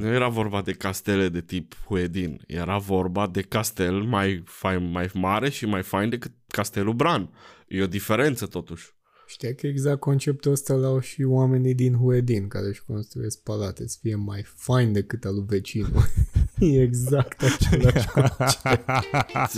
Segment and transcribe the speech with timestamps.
[0.00, 5.10] Nu era vorba de castele de tip Huedin, era vorba de castel mai, fain, mai
[5.14, 7.30] mare și mai fain decât castelul Bran.
[7.68, 8.94] E o diferență totuși.
[9.26, 13.98] Știa că exact conceptul ăsta l-au și oamenii din Huedin care își construiesc palate să
[14.00, 16.02] fie mai fain decât al lui vecinul.
[16.58, 18.88] e exact același concept.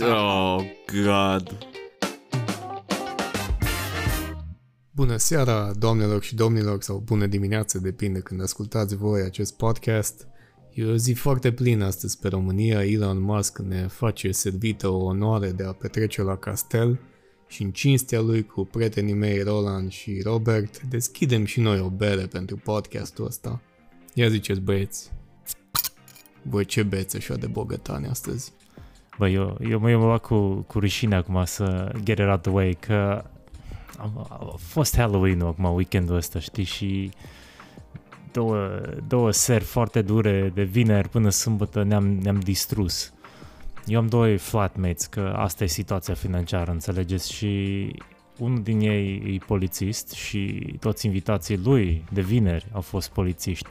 [0.01, 0.61] Oh,
[1.03, 1.57] God.
[4.91, 10.27] Bună seara, doamnelor și domnilor, sau bună dimineață, depinde când ascultați voi acest podcast.
[10.73, 12.85] E o zi foarte plină astăzi pe România.
[12.85, 16.99] Elon Musk ne face servită o onoare de a petrece la castel
[17.47, 22.25] și în cinstea lui cu prietenii mei Roland și Robert deschidem și noi o bere
[22.25, 23.61] pentru podcastul ăsta.
[24.13, 25.11] Ia ziceți băieți,
[26.41, 28.51] voi ce beți așa de bogătane astăzi?
[29.17, 32.51] Bă, eu, eu, eu mă bag cu, cu rușine acum să get it out the
[32.51, 33.23] way, că
[33.97, 37.11] am, a fost Halloween-ul acum, weekendul ăsta, știi, și
[38.33, 43.13] două, două seri foarte dure de vineri până sâmbătă ne-am, ne-am distrus.
[43.85, 47.91] Eu am doi flatmates, că asta e situația financiară, înțelegeți, și
[48.37, 53.67] unul din ei e polițist și toți invitații lui de vineri au fost polițiști.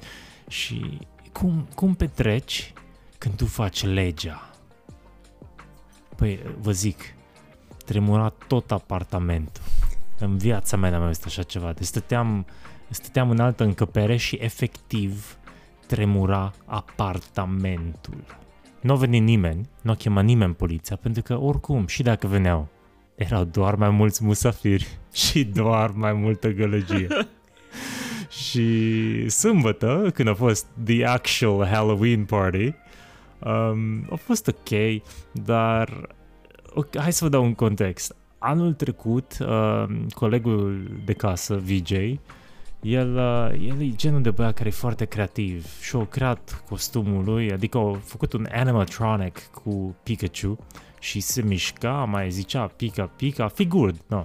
[0.48, 0.98] Și
[1.32, 2.72] cum, cum petreci
[3.18, 4.50] când tu faci legea?
[6.16, 7.14] Păi, vă zic,
[7.84, 9.62] tremura tot apartamentul.
[10.18, 11.72] În viața mea n-am văzut așa ceva.
[11.72, 12.46] Deci stăteam,
[12.92, 15.36] stăteam în altă încăpere și efectiv
[15.86, 18.24] tremura apartamentul.
[18.80, 22.68] Nu a venit nimeni, nu a chemat nimeni poliția, pentru că oricum, și dacă veneau,
[23.14, 27.06] erau doar mai mulți musafiri și doar mai multă gălăgie.
[28.46, 32.74] și sâmbătă, când a fost the actual Halloween party,
[33.38, 36.08] um, a fost ok, dar
[36.74, 38.16] okay, hai să vă dau un context.
[38.38, 39.84] Anul trecut, uh,
[40.14, 41.92] colegul de casă, VJ,
[42.82, 47.24] el, uh, el e genul de băiat care e foarte creativ și a creat costumul
[47.24, 50.58] lui, adică a făcut un animatronic cu Pikachu
[50.98, 54.24] și se mișca, mai zicea Pika Pika, figured, no.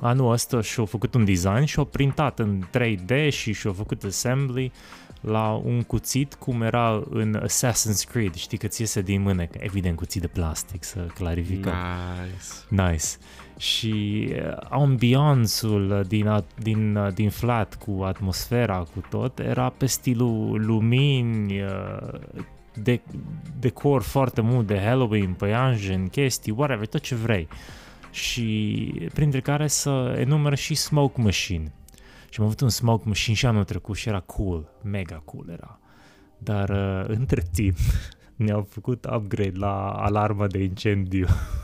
[0.00, 4.72] Anul ăsta și-a făcut un design și-a printat în 3D și și-a făcut assembly
[5.20, 9.96] la un cuțit cum era în Assassin's Creed, știi că ți iese din mână, evident
[9.96, 11.74] cuțit de plastic, să clarificăm.
[12.68, 12.90] Nice.
[12.90, 13.06] Nice.
[13.56, 19.86] Și uh, ambianțul din, a- din, uh, din flat cu atmosfera, cu tot, era pe
[19.86, 22.20] stilul lumini, uh,
[22.74, 23.00] de,
[23.60, 27.48] decor foarte mult de Halloween, păianjen, chestii, whatever, tot ce vrei.
[28.10, 31.72] Și printre care să enumeră și Smoke Machine.
[32.28, 35.78] Și am avut un Smoke Machine și anul trecut și era cool, mega cool era.
[36.38, 37.76] Dar uh, între timp
[38.36, 41.26] ne-au făcut upgrade la alarma de incendiu.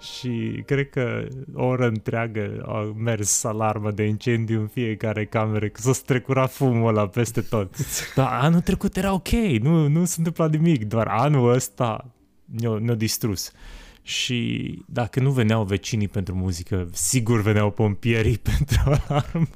[0.00, 5.80] și cred că o oră întreagă a mers alarma de incendiu în fiecare cameră, că
[5.80, 7.74] s-a strecurat fumul ăla peste tot.
[8.16, 12.94] Dar anul trecut era ok, nu, nu s-a întâmplat nimic, doar anul ăsta ne-a, ne
[12.94, 13.52] distrus.
[14.02, 19.46] Și dacă nu veneau vecinii pentru muzică, sigur veneau pompierii pentru alarmă.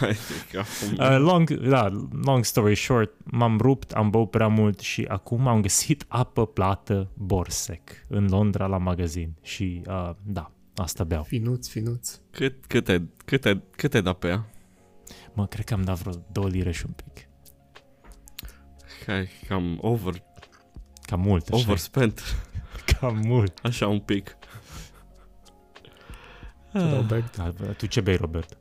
[0.00, 1.12] Hai de capul meu.
[1.12, 5.60] Uh, long, da, long story short, m-am rupt, am băut prea mult și acum am
[5.60, 11.22] găsit apă plată Borsec în Londra la magazin și uh, da, asta beau.
[11.22, 12.18] Finuț, finuț.
[12.30, 14.46] Cât, cât, ai, cât, ai, cât ai dat pe ea?
[15.32, 17.28] Mă, cred că am dat vreo 2 lire și un pic.
[19.06, 20.22] Hai, cam over,
[21.02, 21.62] Cam mult, așa.
[21.62, 22.20] overspent.
[22.84, 23.58] Cam mult.
[23.62, 24.36] Așa un pic.
[26.72, 27.36] Robert.
[27.36, 28.56] Da, tu ce bei, Robert?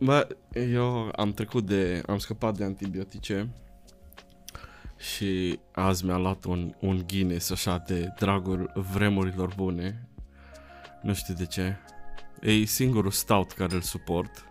[0.00, 2.02] Bă, eu am trecut de...
[2.06, 3.48] Am scăpat de antibiotice
[4.98, 10.08] și azi mi-a luat un, un Guinness așa de dragul vremurilor bune.
[11.02, 11.76] Nu știu de ce.
[12.40, 14.44] E singurul stout care îl suport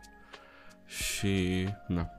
[0.86, 1.68] și...
[1.88, 2.10] Na.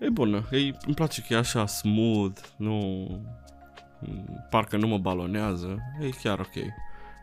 [0.00, 3.06] E bună, e, îmi place că e așa smooth, nu...
[4.50, 6.64] Parcă nu mă balonează, e chiar ok.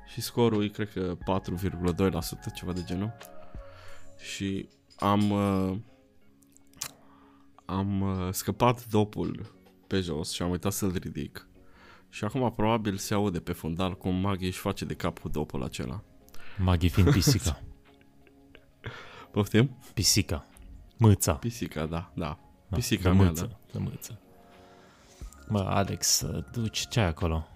[0.07, 3.17] Și scorul e cred că 4,2% ceva de genul.
[4.17, 5.77] Și am uh,
[7.65, 9.55] am uh, scăpat dopul
[9.87, 11.47] pe jos și am uitat să-l ridic.
[12.09, 15.63] Și acum probabil se aude pe fundal cum Maggie își face de cap cu dopul
[15.63, 16.03] acela.
[16.57, 17.61] Maghi fiind pisica.
[19.31, 19.77] Poftim?
[19.93, 20.45] Pisica.
[20.97, 21.33] Mâța.
[21.33, 22.39] Pisica, da, da.
[22.69, 23.59] Da, Pisica de mea, mâță, da.
[23.71, 24.19] de mâță.
[25.49, 27.47] Bă, Alex, tu ce, ce ai acolo?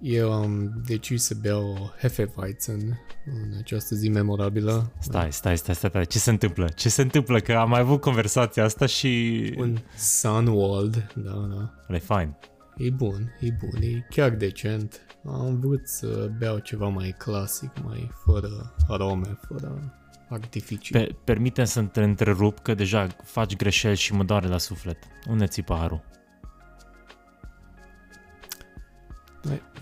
[0.00, 4.92] Eu am decis să beau Hefeweizen în această zi memorabilă.
[5.00, 6.68] Stai, stai, stai, stai, stai, ce se întâmplă?
[6.68, 7.40] Ce se întâmplă?
[7.40, 9.54] Că am mai avut conversația asta și...
[9.58, 11.94] Un Sunwald, da, da.
[11.94, 12.36] E fain.
[12.76, 15.06] E bun, e bun, e chiar decent.
[15.26, 19.92] Am vrut să beau ceva mai clasic, mai fără arome, fără
[20.28, 20.92] artificii.
[20.92, 24.98] Pe, permite să te întrerup că deja faci greșeli și mă doare la suflet.
[25.28, 26.04] Unde ți paharul?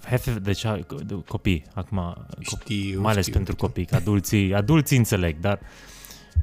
[0.05, 0.79] Hefe, deci a-
[1.27, 2.15] copii, acum,
[2.51, 3.67] copii, Știu, mai ales știu, pentru știu.
[3.67, 5.61] copii, că adulții, adulții înțeleg, dar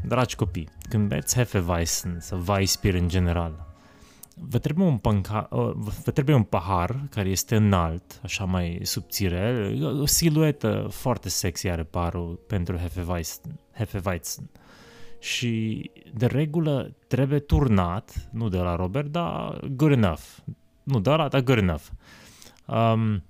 [0.06, 3.68] dragi copii, când beți Hefeweizen sau Weissbier în general,
[4.36, 9.74] vă trebuie un, panca, uh, vă trebuie un pahar care este înalt, așa mai subțire,
[10.00, 13.60] o siluetă foarte sexy are paharul pentru Hefeweizen.
[13.74, 14.50] Hefeweizen.
[15.20, 20.22] Și de regulă trebuie turnat, nu de la Robert, dar good enough.
[20.84, 21.84] Nu de la, dar good enough.
[22.74, 23.24] Um,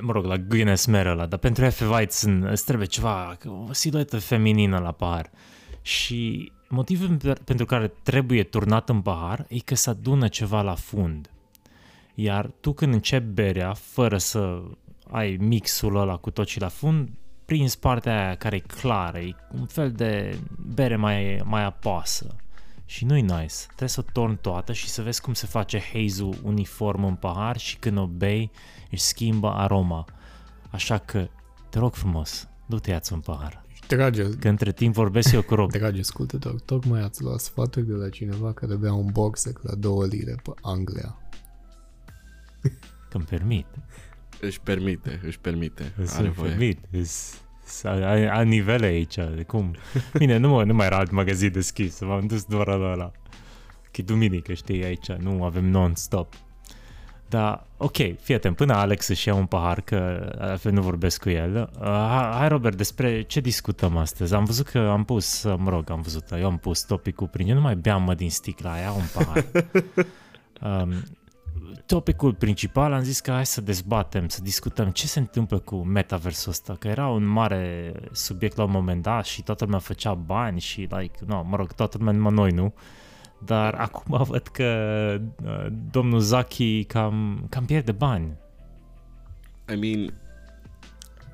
[0.00, 4.78] mă rog, la Guinness Meră ăla, dar pentru Hefeweizen îți trebuie ceva, o siluetă feminină
[4.78, 5.30] la pahar.
[5.82, 10.74] Și motivul pe- pentru care trebuie turnat în pahar e că se adună ceva la
[10.74, 11.30] fund.
[12.14, 14.62] Iar tu când începi berea, fără să
[15.10, 17.08] ai mixul ăla cu tot și la fund,
[17.44, 20.38] prinzi partea aia care e clară, e un fel de
[20.74, 22.36] bere mai, mai apasă.
[22.84, 23.54] Și nu-i nice.
[23.66, 27.56] Trebuie să o torni toată și să vezi cum se face haze-ul uniform în pahar
[27.58, 28.50] și când o bei
[28.90, 30.04] își schimbă aroma.
[30.70, 31.28] Așa că,
[31.70, 33.64] te rog frumos, du-te ia-ți un pahar.
[33.88, 35.70] Dragi, Că între timp vorbesc eu cu Rob.
[35.78, 40.06] dragi ascultători, tocmai ați luat sfaturi de la cineva care bea un boxer la două
[40.06, 41.16] lire pe Anglia.
[43.10, 43.66] Că-mi permit.
[44.40, 45.92] Își permite, își permite.
[45.96, 46.48] Are Să-mi voie.
[46.50, 46.78] permit.
[46.90, 49.14] Îs- să- A, a nivele aici.
[49.14, 49.74] de Cum?
[50.18, 52.00] Bine, nu, mă, nu mai era alt magazin deschis.
[52.00, 53.10] M-am dus doar la ăla.
[53.82, 55.12] Că e duminică, știi, aici.
[55.12, 56.34] Nu avem non-stop.
[57.28, 61.28] Da, ok, fii atent, până Alex își ia un pahar, că altfel nu vorbesc cu
[61.30, 61.70] el.
[61.80, 64.34] Uh, hai, hai, Robert, despre ce discutăm astăzi?
[64.34, 67.48] Am văzut că am pus, uh, mă rog, am văzut, eu am pus topicul prin,
[67.48, 69.44] eu nu mai beam mă din sticla aia, un pahar.
[70.82, 70.92] um,
[71.86, 76.50] topicul principal am zis că hai să dezbatem, să discutăm ce se întâmplă cu metaversul
[76.50, 80.60] ăsta, că era un mare subiect la un moment dat și toată lumea făcea bani
[80.60, 82.74] și, like, no, mă rog, toată lumea, numai noi, nu?
[83.44, 88.36] Dar acum văd că uh, domnul Zaki cam, cam pierde bani.
[89.72, 90.14] I mean,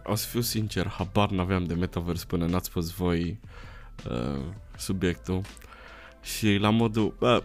[0.04, 3.40] o să fiu sincer, habar n-aveam de Metaverse până n-ați spus voi
[4.10, 4.42] uh,
[4.76, 5.40] subiectul.
[6.22, 7.42] Și la modul, bă,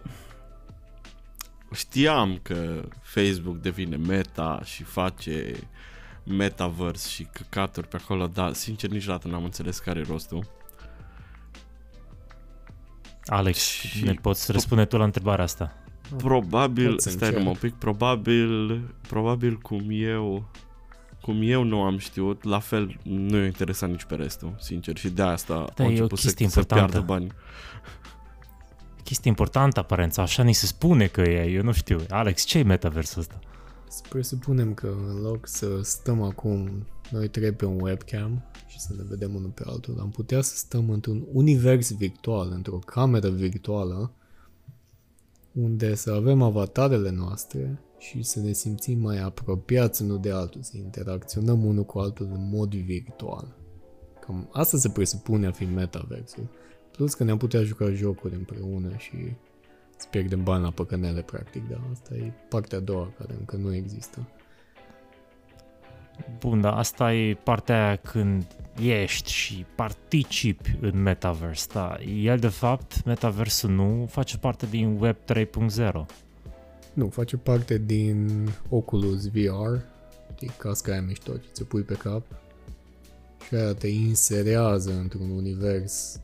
[1.74, 5.54] știam că Facebook devine meta și face
[6.24, 10.46] metaverse și căcaturi pe acolo, dar sincer niciodată n-am înțeles care e rostul.
[13.26, 15.72] Alex, Și- ne poți răspunde tu la întrebarea asta?
[16.16, 17.44] Probabil, Pot să stai încerc.
[17.44, 20.50] numai un pic, probabil, probabil cum eu,
[21.20, 25.08] cum eu nu am știut, la fel nu e interesant nici pe restul, sincer, și
[25.08, 26.90] de asta Da, au e o început să, chestie să importantă.
[26.90, 27.30] piardă bani.
[29.04, 32.00] Chestie importantă, aparența, așa ni se spune că e, eu nu știu.
[32.08, 33.38] Alex, ce e metaversul ăsta?
[33.88, 38.94] Să presupunem că în loc să stăm acum noi trei pe un webcam și să
[38.96, 44.12] ne vedem unul pe altul, am putea să stăm într-un univers virtual, într-o cameră virtuală,
[45.52, 50.76] unde să avem avatarele noastre și să ne simțim mai apropiați unul de altul, să
[50.76, 53.56] interacționăm unul cu altul în mod virtual.
[54.20, 56.48] Cam asta se presupune a fi metaversul.
[56.96, 59.32] Plus că ne-am putea juca jocuri împreună și
[59.96, 63.74] să pierdem bani la păcănele, practic, dar asta e partea a doua care încă nu
[63.74, 64.28] există.
[66.38, 68.46] Bun, dar asta e partea aia când
[68.82, 71.96] ești și participi în metaverse, da.
[72.22, 76.04] El, de fapt, metaversul nu face parte din Web 3.0.
[76.92, 79.78] Nu, face parte din Oculus VR,
[80.34, 82.22] știi, casca aia mișto ce ți-o pui pe cap
[83.46, 86.20] și aia te inserează într-un univers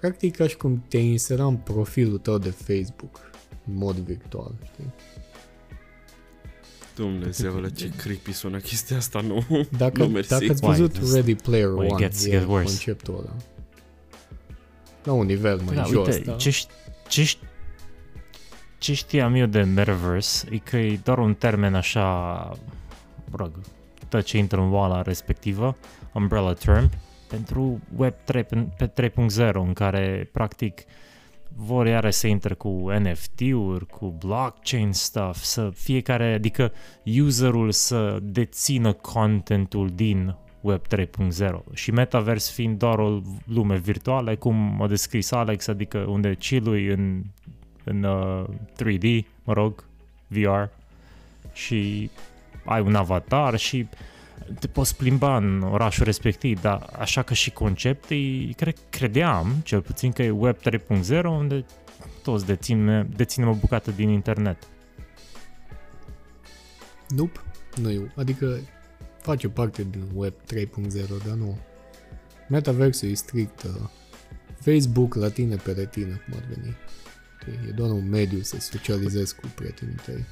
[0.00, 3.20] practic ca și cum te insera în profilul tău de Facebook
[3.66, 4.92] în mod virtual, știi?
[6.94, 9.44] Dumnezeule, ce creepy sună chestia asta, nu?
[9.78, 10.28] Dacă, Nu, mersi.
[10.28, 10.70] dacă ați Why?
[10.76, 12.64] văzut This- Ready Player Why it One, gets- e gets worse.
[12.66, 13.36] conceptul ăla.
[15.04, 16.32] La un nivel mai Da, jos, uite, da?
[16.36, 16.66] ce, ș-
[17.08, 17.38] ce, ș-
[18.78, 22.00] ce știam eu de metaverse e că e doar un termen așa,
[23.30, 23.50] mă rog,
[24.08, 25.76] tot ce intră în oala respectivă,
[26.14, 26.90] umbrella term,
[27.30, 28.44] pentru Web 3,
[28.76, 30.80] pe 3.0, în care practic
[31.56, 36.72] vor iară să intre cu NFT-uri, cu blockchain stuff, să fiecare, adică
[37.20, 41.04] userul să dețină contentul din Web 3.0
[41.72, 47.22] și Metaverse fiind doar o lume virtuală, cum a descris Alex, adică unde chillui în,
[47.84, 48.44] în uh,
[48.82, 49.84] 3D, mă rog,
[50.26, 50.62] VR
[51.52, 52.10] și
[52.64, 53.86] ai un avatar și
[54.58, 58.16] te poți plimba în orașul respectiv, dar așa că și concept, e,
[58.56, 61.64] cred, credeam, cel puțin că e Web 3.0, unde
[62.22, 64.68] toți deținem, deținem o bucată din internet.
[67.08, 67.40] Nope,
[67.76, 68.12] nu e.
[68.16, 68.58] Adică
[69.20, 70.64] face parte din Web 3.0,
[71.26, 71.58] dar nu.
[72.48, 73.88] Metaversul e strict uh,
[74.60, 76.76] Facebook la tine pe retină, cum ar veni.
[77.68, 80.24] E doar un mediu să socializezi cu prietenii tăi.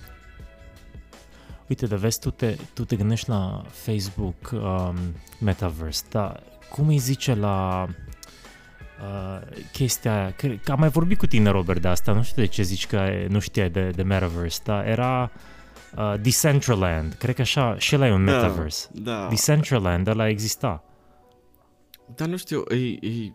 [1.68, 4.96] Uite, de vezi, tu te, tu te gândești la Facebook um,
[5.40, 7.86] Metaverse, dar cum îi zice la
[9.00, 10.32] uh, chestia aia?
[10.32, 12.86] Că, că am mai vorbit cu tine, Robert, de asta, nu știu de ce zici
[12.86, 15.30] că nu știai de, de Metaverse, dar era
[15.96, 18.88] uh, Decentraland, cred că așa, și ăla e un Da, Metaverse.
[18.92, 19.26] Da.
[19.28, 20.84] Decentraland, ăla exista.
[22.14, 23.32] Dar nu știu, e, e,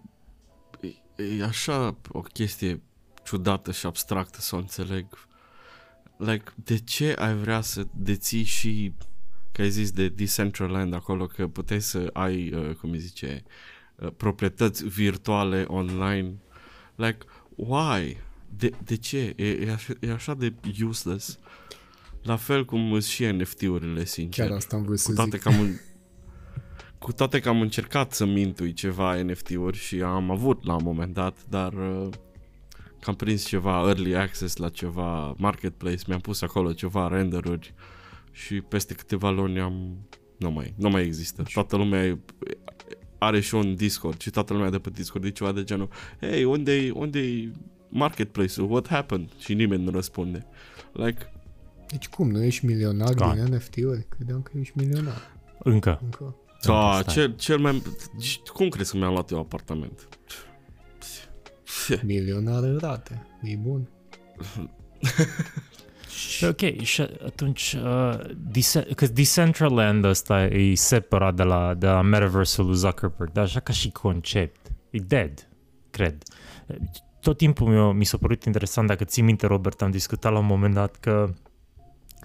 [1.16, 2.82] e, e așa o chestie
[3.24, 5.06] ciudată și abstractă să o înțeleg.
[6.17, 8.93] Like, de ce ai vrea să deții și,
[9.51, 13.43] că ai zis de Decentraland acolo, că puteai să ai, uh, cum îi zice,
[13.96, 16.34] uh, proprietăți virtuale online?
[16.96, 17.17] Like,
[17.55, 18.17] why?
[18.58, 19.34] De, de ce?
[19.36, 20.53] E, e, așa, e așa de
[20.84, 21.39] useless.
[22.22, 24.46] La fel cum sunt și NFT-urile, sincer.
[24.48, 25.41] Chiar asta am vrut să Cu toate zic.
[25.41, 25.75] că am, în-
[27.00, 31.13] cu toate că am încercat să mintui ceva NFT-uri și am avut la un moment
[31.13, 32.10] dat, dar uh,
[33.03, 37.74] că am prins ceva early access la ceva marketplace, mi-am pus acolo ceva renderuri
[38.31, 39.98] și peste câteva luni am...
[40.38, 41.43] Nu mai, nu mai există.
[41.53, 42.17] Toată lumea e,
[43.17, 46.43] are și un Discord și toată lumea de pe Discord e ceva de genul Hey,
[46.43, 47.51] unde-i, unde
[47.89, 48.72] marketplace-ul?
[48.72, 49.29] What happened?
[49.39, 50.45] Și nimeni nu răspunde.
[50.91, 51.31] Like,
[51.88, 53.43] Deci cum, nu ești milionar Gone.
[53.43, 54.05] din NFT-uri?
[54.10, 55.31] Credeam că ești milionar.
[55.60, 56.00] Încă.
[56.03, 56.36] Încă.
[56.62, 57.13] Da, stai.
[57.13, 57.81] cel, cel mai...
[58.53, 60.07] Cum crezi că mi-am luat eu apartament?
[62.06, 63.27] Milionar în rate.
[63.42, 63.89] E bun.
[66.10, 68.20] Și ok, și atunci, uh,
[68.51, 73.60] Dece- că Decentraland ăsta e separat de la, de la Metaverse-ul lui Zuckerberg, dar așa
[73.60, 75.50] ca și concept, e dead,
[75.89, 76.24] cred.
[77.22, 80.46] Tot timpul mi, mi s-a părut interesant, dacă ții minte, Robert, am discutat la un
[80.46, 81.34] moment dat că,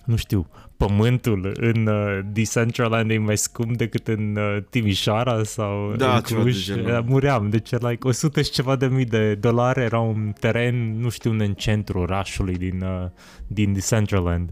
[0.09, 6.15] nu știu, pământul în uh, Decentraland e mai scump decât în uh, Timișoara sau Da,
[6.17, 6.65] în ceva de Cluj.
[6.65, 6.99] genul.
[6.99, 11.09] Uh, Muream, deci like 100 și ceva de mii de dolari era un teren, nu
[11.09, 13.07] știu, unde în centrul orașului din, uh,
[13.47, 14.51] din Decentraland.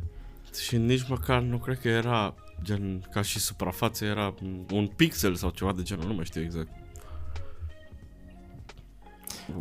[0.67, 4.35] Și nici măcar nu cred că era gen ca și suprafață era
[4.73, 6.69] un pixel sau ceva de genul, nu mai știu exact.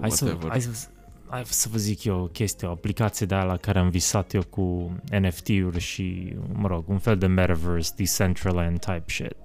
[0.02, 0.50] Hai să, Whatever.
[0.50, 0.88] hai, să,
[1.36, 4.34] hai să vă zic eu o chestie, o aplicație de aia la care am visat
[4.34, 9.36] eu cu NFT-uri și, mă rog, un fel de metaverse, Decentraland type shit.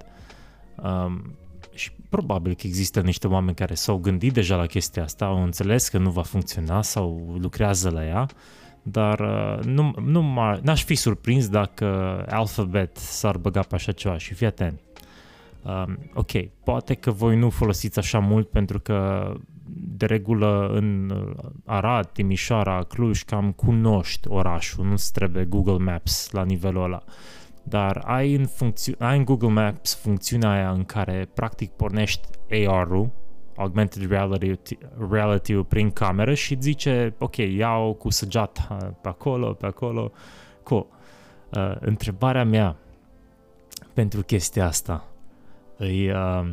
[0.82, 1.36] Um,
[1.74, 5.88] și probabil că există niște oameni care s-au gândit deja la chestia asta, au înțeles
[5.88, 8.26] că nu va funcționa sau lucrează la ea,
[8.82, 11.84] dar uh, nu, nu m-ar, n-aș fi surprins dacă
[12.28, 14.80] Alphabet s-ar băga pe așa ceva și fii atent.
[15.62, 16.30] Um, ok,
[16.64, 19.32] poate că voi nu folosiți așa mult pentru că
[19.82, 21.12] de regulă în
[21.64, 27.02] Arad, Timișoara, Cluj, cam cunoști orașul, nu-ți trebuie Google Maps la nivelul ăla.
[27.62, 32.28] Dar ai în, funcțiu- ai în Google Maps funcțiunea aia în care practic pornești
[32.66, 33.10] AR-ul,
[33.56, 34.78] Augmented Reality,
[35.10, 40.12] reality prin cameră și îți zice, ok, iau cu săgeata pe acolo, pe acolo.
[40.62, 40.86] Cool.
[41.56, 42.76] Uh, întrebarea mea
[43.94, 45.04] pentru chestia asta
[45.78, 46.12] e...
[46.12, 46.50] Uh,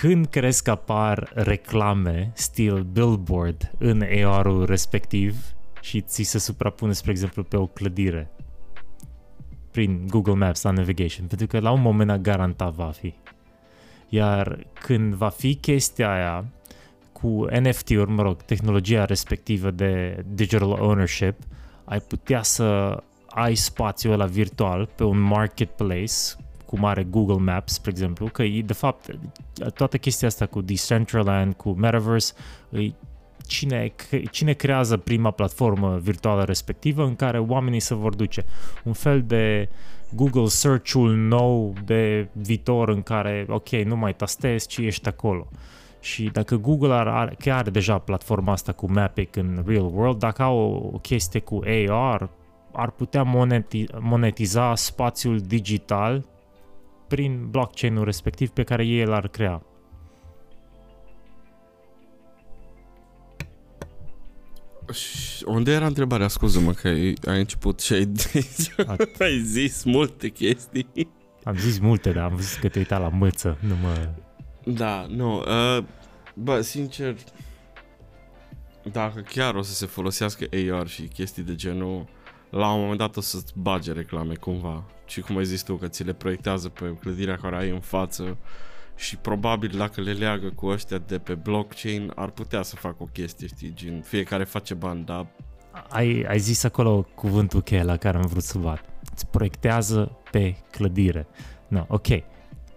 [0.00, 7.10] când crezi că apar reclame stil billboard în AR-ul respectiv și ți se suprapune, spre
[7.10, 8.30] exemplu, pe o clădire
[9.70, 13.14] prin Google Maps la navigation, pentru că la un moment dat garantat va fi.
[14.08, 16.44] Iar când va fi chestia aia
[17.12, 21.36] cu NFT-uri, mă rog, tehnologia respectivă de digital ownership,
[21.84, 22.96] ai putea să
[23.28, 26.14] ai spațiul ăla virtual pe un marketplace
[26.72, 29.16] cum are Google Maps, spre exemplu, că e, de fapt
[29.74, 32.32] toată chestia asta cu Decentraland, cu Metaverse,
[32.70, 32.90] e
[33.46, 33.92] cine,
[34.30, 38.44] cine creează prima platformă virtuală respectivă în care oamenii se vor duce.
[38.84, 39.68] Un fel de
[40.14, 45.48] Google Search-ul nou de viitor în care, ok, nu mai tastezi, ci ești acolo.
[46.00, 50.18] Și dacă Google are, are, chiar are deja platforma asta cu Mapic în real world,
[50.18, 52.30] dacă au o, o chestie cu AR,
[52.72, 56.24] ar putea moneti, monetiza spațiul digital
[57.12, 59.62] prin blockchain-ul respectiv pe care ei l-ar crea.
[64.92, 66.28] Și Unde era întrebarea?
[66.28, 68.12] Scuză-mă că ai ai început și ai,
[69.18, 71.08] ai zis multe chestii.
[71.44, 74.08] Am zis multe, dar am văzut că te uita la mâță, nu mă...
[74.64, 75.38] Da, nu.
[75.38, 75.84] Uh,
[76.34, 77.16] bă, sincer,
[78.92, 82.08] dacă chiar o să se folosească AR și chestii de genul,
[82.52, 84.84] la un moment dat o să-ți bage reclame cumva.
[85.06, 88.36] Și cum ai zis tu, că ți le proiectează pe clădirea care ai în față
[88.96, 93.04] și probabil dacă le leagă cu ăștia de pe blockchain, ar putea să facă o
[93.04, 95.26] chestie, știi, gen fiecare face bani, dar
[95.88, 98.84] Ai, ai zis acolo cuvântul cheie la care am vrut să bat.
[99.12, 101.26] Îți proiectează pe clădire.
[101.68, 102.06] No, ok.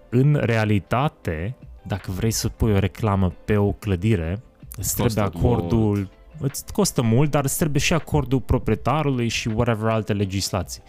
[0.09, 4.43] În realitate, dacă vrei să pui o reclamă pe o clădire,
[4.77, 9.89] îți Costă trebuie acordul, îți costă mult, dar îți trebuie și acordul proprietarului și whatever
[9.89, 10.81] alte legislații.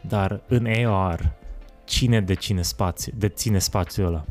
[0.00, 1.32] Dar în AR,
[1.84, 4.24] cine deține spațiu, deține spațiul ăla?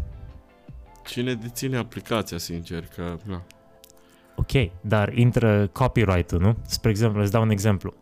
[1.05, 3.17] Cine deține aplicația, sincer, că...
[3.24, 3.43] Na.
[4.36, 6.57] Ok, dar intră copyright-ul, nu?
[6.65, 7.93] Spre exemplu, îți dau un exemplu.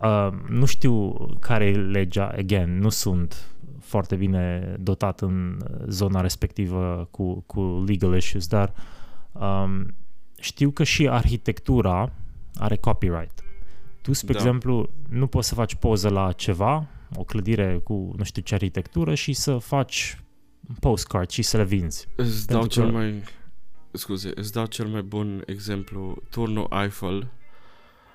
[0.00, 1.10] Uh, nu știu
[1.40, 3.48] care e legea, again, nu sunt
[3.80, 8.72] foarte bine dotat în zona respectivă cu, cu legal issues, dar
[9.32, 9.94] um,
[10.40, 12.12] știu că și arhitectura
[12.54, 13.42] are copyright.
[14.02, 14.38] Tu, spre Da.
[14.38, 19.14] exemplu, nu poți să faci poză la ceva, o clădire cu nu știu ce arhitectură
[19.14, 20.18] și să faci
[20.80, 22.06] postcard și să le vinzi.
[22.16, 23.22] Îți dau Pentru cel că- mai...
[23.92, 26.22] Scuze, îți dau cel mai bun exemplu.
[26.30, 27.30] Turnul Eiffel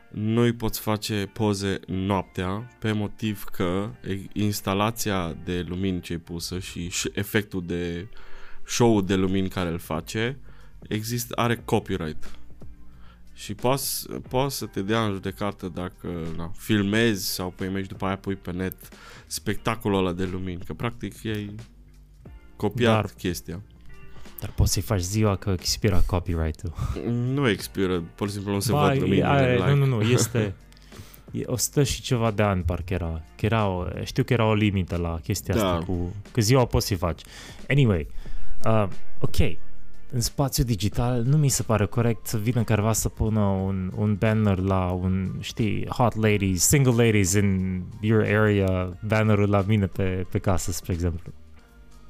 [0.10, 6.60] nu-i poți face poze noaptea pe motiv că e- instalația de lumini ce e pusă
[6.60, 8.08] și și efectul de
[8.66, 10.38] show de lumini care îl face
[10.88, 12.38] există, are copyright.
[13.34, 18.06] Și poți, poți să te dea în judecată dacă na, filmezi sau pe imagi după
[18.06, 18.76] aia pui pe net
[19.28, 21.56] spectacolul ăla de lumini, că practic ei
[22.56, 23.62] copiat Dar- chestia.
[24.40, 26.74] Dar poți să-i faci ziua că expira copyright-ul.
[27.12, 29.26] Nu expiră, pur și simplu nu se Ba, văd e- luminile.
[29.28, 29.70] are- like.
[29.70, 30.54] Nu, nu, nu, este...
[31.32, 33.22] E 100 și ceva de ani parcă era.
[33.38, 35.72] Că era o, știu că era o limită la chestia Da.
[35.72, 36.16] asta cu...
[36.32, 37.22] Că ziua poți să-i faci.
[37.70, 38.08] Anyway,
[38.66, 38.88] uh,
[39.20, 39.36] ok.
[40.16, 44.16] În spațiu digital nu mi se pare corect să vină careva să pună un, un
[44.16, 50.26] banner la un, știi, hot ladies, single ladies in your area, bannerul la mine pe,
[50.32, 51.32] pe casă, spre exemplu.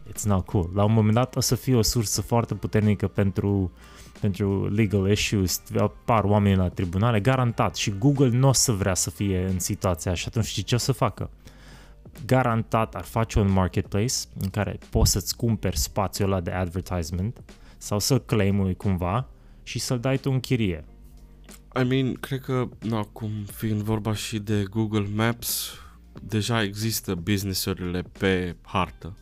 [0.10, 0.70] It's not cool.
[0.74, 3.72] La un moment dat o să fie o sursă foarte puternică pentru
[4.20, 7.76] pentru legal issues, apar oameni la tribunale, garantat.
[7.76, 10.26] Și Google nu o să vrea să fie în situația așa.
[10.28, 11.30] Atunci știi ce o să facă?
[12.26, 17.42] Garantat ar face un marketplace în care poți să-ți cumperi spațiul ăla de advertisement
[17.84, 19.28] sau să-l claimui cumva
[19.64, 20.86] și să-l dai tu în chirie.
[21.82, 25.70] I mean, cred că, na, acum fiind vorba și de Google Maps,
[26.22, 29.18] deja există businessurile pe hartă.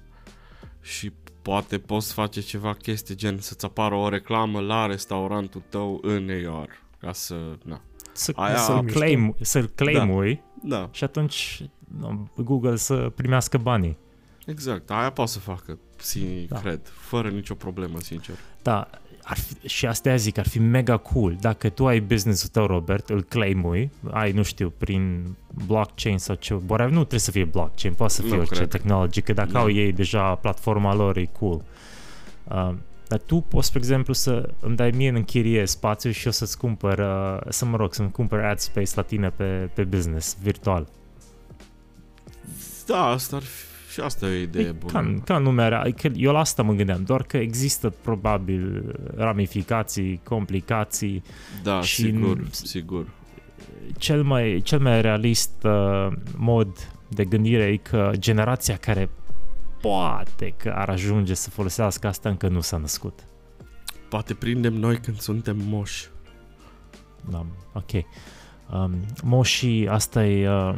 [0.81, 6.29] Și poate poți face ceva chestii gen să-ți apară o reclamă la restaurantul tău în
[6.45, 6.69] AR.
[6.99, 7.81] Ca să, na.
[8.13, 8.99] Să, Aia- să-l, mișto.
[8.99, 11.63] claim, să-l claimui Da, și atunci
[11.99, 13.97] no, Google să primească banii.
[14.45, 14.91] exact.
[14.91, 16.55] Aia poate să facă, si, Da.
[16.55, 16.61] da.
[16.61, 18.35] cred, fără nicio problemă, sincer.
[18.61, 18.89] Da,
[19.23, 23.09] ar fi, și asta zic, ar fi mega cool dacă tu ai business-ul tău, Robert,
[23.09, 25.23] îl claimui, ai, nu știu, prin
[25.65, 28.69] blockchain sau ce, whatever, nu trebuie să fie blockchain, poate să fie Nu orice cred.
[28.69, 29.59] tehnologie, că dacă Nu.
[29.59, 31.63] au ei deja platforma lor, e cool.
[32.43, 32.73] Uh,
[33.07, 36.57] dar tu poți, spre exemplu, să îmi dai mie în închirie spațiu și eu să-ți
[36.57, 40.87] cumpăr, uh, să mă rog, să-mi cumpăr ad space la tine pe, pe business, virtual.
[42.85, 44.91] Da, asta ar fi, și asta e o idee E bună.
[44.91, 48.95] ca, ca în lumea rea, adică eu la asta mă gândeam, doar că există probabil
[49.15, 51.23] ramificații, complicații,
[51.63, 53.07] Da, și- sigur, sigur.
[53.97, 59.09] cel mai, cel mai realist uh, mod de gândire e că generația care
[59.81, 63.19] poate că ar ajunge să folosească asta încă nu s-a născut.
[64.09, 66.07] Poate prindem noi când suntem moși.
[67.29, 67.91] Da, ok.
[68.73, 68.91] Um,
[69.23, 70.49] moșii, asta e...
[70.49, 70.75] Uh,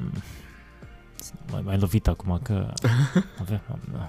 [1.52, 2.74] mai, mai lovit acum că
[3.42, 3.62] avem,
[3.94, 4.08] uh,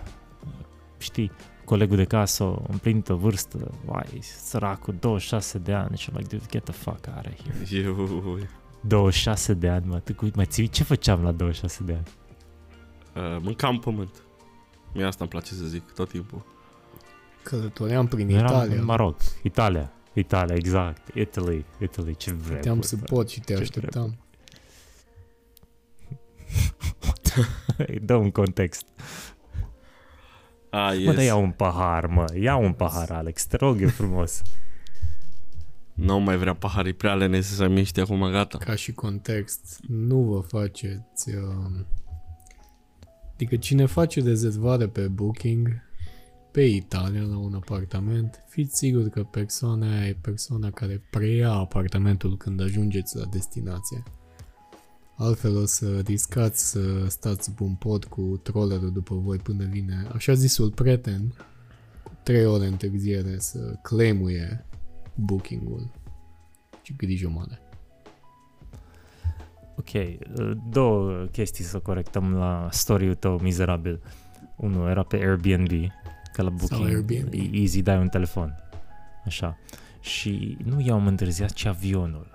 [0.98, 1.30] știi,
[1.64, 6.44] colegul de casă, o împlinită vârstă, vai, săracul, 26 de ani, și I'm like, dude,
[6.50, 7.32] get the fuck out of
[7.64, 7.82] here.
[7.82, 8.38] Eu,
[8.80, 12.06] 26 de ani, mă, tu, cu- mai ții ce făceam la 26 de ani?
[13.34, 14.22] uh, mâncam pământ.
[14.92, 16.44] Mie asta îmi place să zic tot timpul.
[17.42, 18.76] Călătoream prin Eram Italia.
[18.78, 22.56] în Maroc, Italia, Italia, exact, Italy, Italy, ce vrei.
[22.56, 23.02] Puteam bă, să bă.
[23.04, 23.80] pot și te Ce
[27.34, 28.06] așteptam.
[28.06, 28.86] Dă un context.
[30.70, 30.98] A, Yes.
[30.98, 31.06] yes.
[31.06, 34.42] Mă, dă ia un pahar, mă, ia un pahar, Alex, te rog eu frumos.
[35.94, 38.58] Nu mai vrea paharii prea lene să se miște acum, gata.
[38.58, 41.28] Ca și context, nu vă faceți...
[41.28, 41.84] Uh,
[43.32, 45.68] adică cine face rezervare pe Booking
[46.50, 52.36] pe Italia la un apartament, fiți siguri că persoana aia e persoana care preia apartamentul
[52.36, 54.02] când ajungeți la destinație.
[55.16, 60.32] Altfel o să riscați să stați bun pod cu trollerul după voi până vine așa
[60.32, 61.34] zisul prieten
[62.02, 64.66] cu 3 ore întârziere să claimuie
[65.14, 65.90] booking-ul.
[66.82, 67.58] Ce grijă mare.
[69.76, 69.90] Ok,
[70.70, 74.02] două chestii să corectăm la story-ul tău mizerabil.
[74.56, 75.70] Unul era pe Airbnb,
[76.32, 77.32] că la Sau booking Airbnb.
[77.32, 78.54] e easy, dai un telefon.
[79.24, 79.58] Așa.
[80.00, 82.33] Și nu i-am întârziat, ci avionul.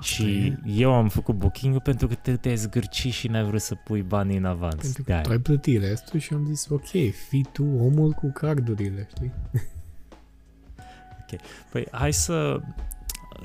[0.00, 4.02] Și eu am făcut booking pentru că te, te-ai zgârci și n-ai vrut să pui
[4.02, 4.74] banii în avans.
[4.74, 5.22] Pentru că De-aia.
[5.22, 6.88] tu ai plătit restul și am zis, ok,
[7.28, 9.32] fii tu omul cu cardurile, știi?
[11.72, 12.60] Păi hai să,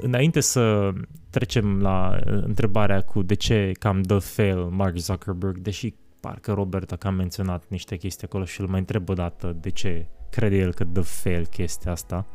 [0.01, 0.93] înainte să
[1.29, 6.91] trecem la uh, întrebarea cu de ce cam dă fail Mark Zuckerberg, deși parcă Robert
[6.91, 10.57] a cam menționat niște chestii acolo și îl mai întreb o dată de ce crede
[10.57, 12.25] el că dă fail chestia asta.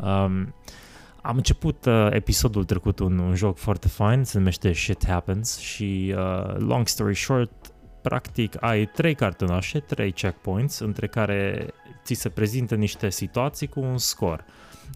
[0.00, 0.54] Um,
[1.26, 6.14] am început uh, episodul trecut un, un joc foarte fain, se numește Shit Happens și
[6.16, 11.66] uh, long story short, practic ai trei cartonașe, trei checkpoints, între care
[12.04, 14.44] ți se prezintă niște situații cu un scor.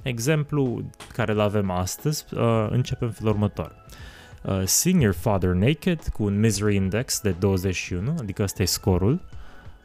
[0.03, 3.75] Exemplu care îl avem astăzi uh, începe în felul următor.
[4.43, 9.21] Uh, Sing Your Father Naked cu un Misery Index de 21, adică ăsta e scorul.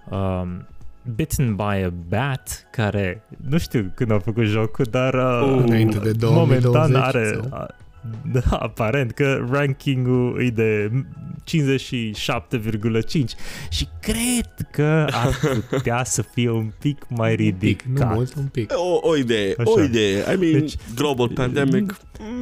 [0.10, 0.68] Um,
[1.16, 6.12] Bitten by a Bat, care nu știu când a făcut jocul, dar uh, Înainte de
[6.12, 7.32] 2020 momentan are...
[7.34, 7.48] sau?
[7.60, 7.68] a-
[8.32, 10.92] Da, aparent că rankingul e de
[11.44, 13.38] 57,5
[13.70, 15.30] și cred că ar
[15.70, 18.08] putea să fie un pic mai Un pic, ridicat.
[18.10, 18.72] nu mult, un pic.
[18.76, 19.72] O, o idee, Așa.
[19.72, 20.18] o idee.
[20.34, 21.96] I mean, Deci- global pandemic.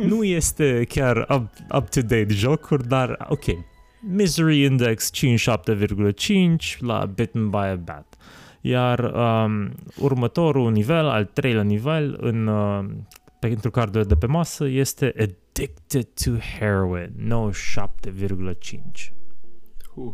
[0.07, 3.43] Nu este chiar up, up-to-date jocuri, dar ok.
[4.15, 8.12] Misery Index 57,5 la Bitten by a Bat.
[8.65, 12.85] Iar um, următorul nivel, al treilea nivel, în, uh,
[13.39, 19.13] pentru cardurile de pe masă, este Addicted to Heroin, 97,5.
[19.95, 20.13] Uh.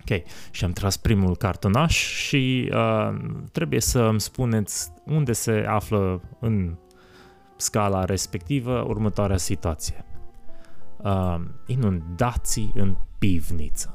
[0.00, 3.14] Ok, și am tras primul cartonaș și uh,
[3.52, 6.76] trebuie să îmi spuneți unde se află în
[7.56, 10.04] scala respectivă următoarea situație.
[10.96, 13.93] Uh, inundații în pivniță.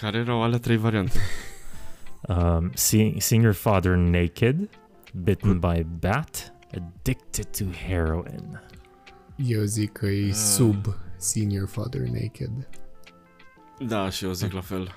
[0.00, 1.18] Care erau alea trei variante?
[2.28, 4.68] Um, seeing, seeing your father naked,
[5.14, 8.62] bitten by a bat, addicted to heroin.
[9.36, 10.34] Eu zic că e Ah.
[10.34, 10.86] sub
[11.16, 12.68] Senior Father Naked.
[13.78, 14.94] Da, și eu zic la fel.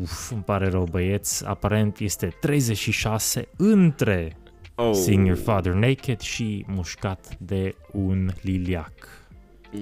[0.00, 4.36] Uf, îmi pare rău băieți, aparent este 36 între
[4.74, 8.92] Oh, Seeing your father naked și mușcat de un liliac.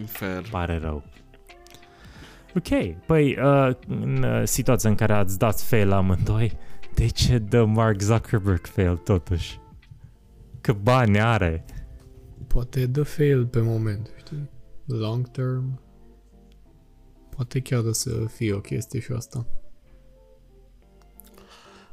[0.06, 0.48] Fair.
[0.50, 1.04] Pare rău.
[2.56, 6.58] Ok, păi uh, în uh, situația în care ați dat fail amândoi,
[6.94, 9.60] de ce dă Mark Zuckerberg fail totuși?
[10.60, 11.64] Că bani are.
[12.46, 14.50] Poate dă fail pe moment, știi?
[14.86, 15.80] Long term.
[17.36, 19.46] Poate chiar o să fie o chestie și asta.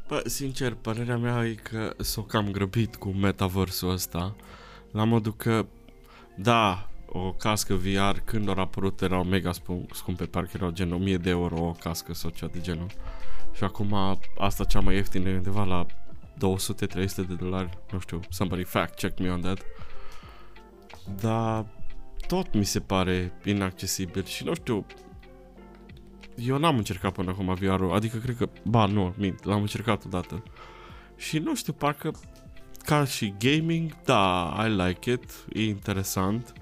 [0.08, 4.36] Bă, sincer, părerea mea e că s-o cam grăbit cu metaversul ăsta.
[4.91, 5.65] La modul că,
[6.38, 11.17] da, o cască VR când au apărut erau mega spum- scumpe, parcă erau gen 1000
[11.17, 12.88] de euro o cască sau ceva de genul.
[13.54, 18.63] Și acum asta cea mai ieftină e undeva la 200-300 de dolari, nu știu, somebody
[18.63, 19.62] fact check me on that.
[21.21, 21.65] Dar
[22.28, 24.86] tot mi se pare inaccesibil și nu știu,
[26.36, 30.43] eu n-am încercat până acum VR-ul, adică cred că, ba nu, mint, l-am încercat odată.
[31.15, 32.12] Și nu știu, parcă
[32.84, 36.54] ca și gaming, da, I like it, e interesant,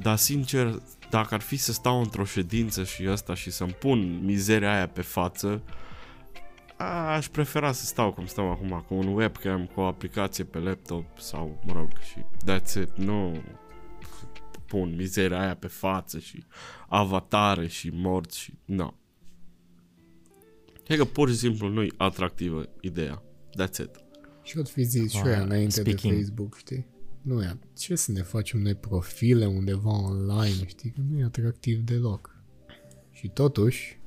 [0.00, 4.74] dar sincer, dacă ar fi să stau într-o ședință și asta și să-mi pun mizeria
[4.74, 5.62] aia pe față,
[6.76, 10.58] aș, aș prefera să stau cum stau acum, cu un webcam, cu o aplicație pe
[10.58, 13.42] laptop sau, mă rog, și that's it, nu
[14.66, 16.44] pun mizeria aia pe față și
[16.88, 18.54] avatare și morți și...
[18.64, 18.94] No.
[20.84, 23.22] Cred că pur și simplu nu-i atractivă ideea.
[23.62, 23.90] That's it.
[24.42, 26.12] Și o fi zis și Ah, aia înainte speaking.
[26.12, 26.86] de Facebook, știi?
[27.22, 30.90] Nu e, ce să ne facem noi profile undeva online, știi?
[30.90, 32.36] Că nu e atractiv deloc.
[33.10, 34.00] Și totuși,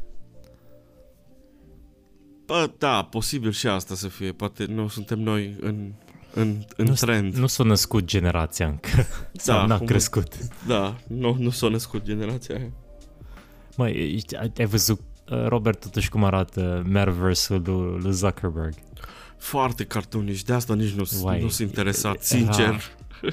[2.45, 4.31] Bă, da, posibil și asta să fie.
[4.31, 5.91] Poate nu suntem noi în,
[6.33, 7.35] în, în Nu, trend.
[7.35, 8.89] nu s-a născut generația încă.
[9.33, 10.37] Sau n-a cum- crescut.
[10.67, 12.71] Da, nu, nu s-a născut generația aia.
[13.77, 14.99] Măi, ești- ai, ai văzut,
[15.31, 18.73] uh, Robert, totuși cum arată metaversul lui, lui Zuckerberg?
[19.37, 22.81] Foarte cartunici, de asta nici nu, Uai, nu sunt interesat, era- sincer.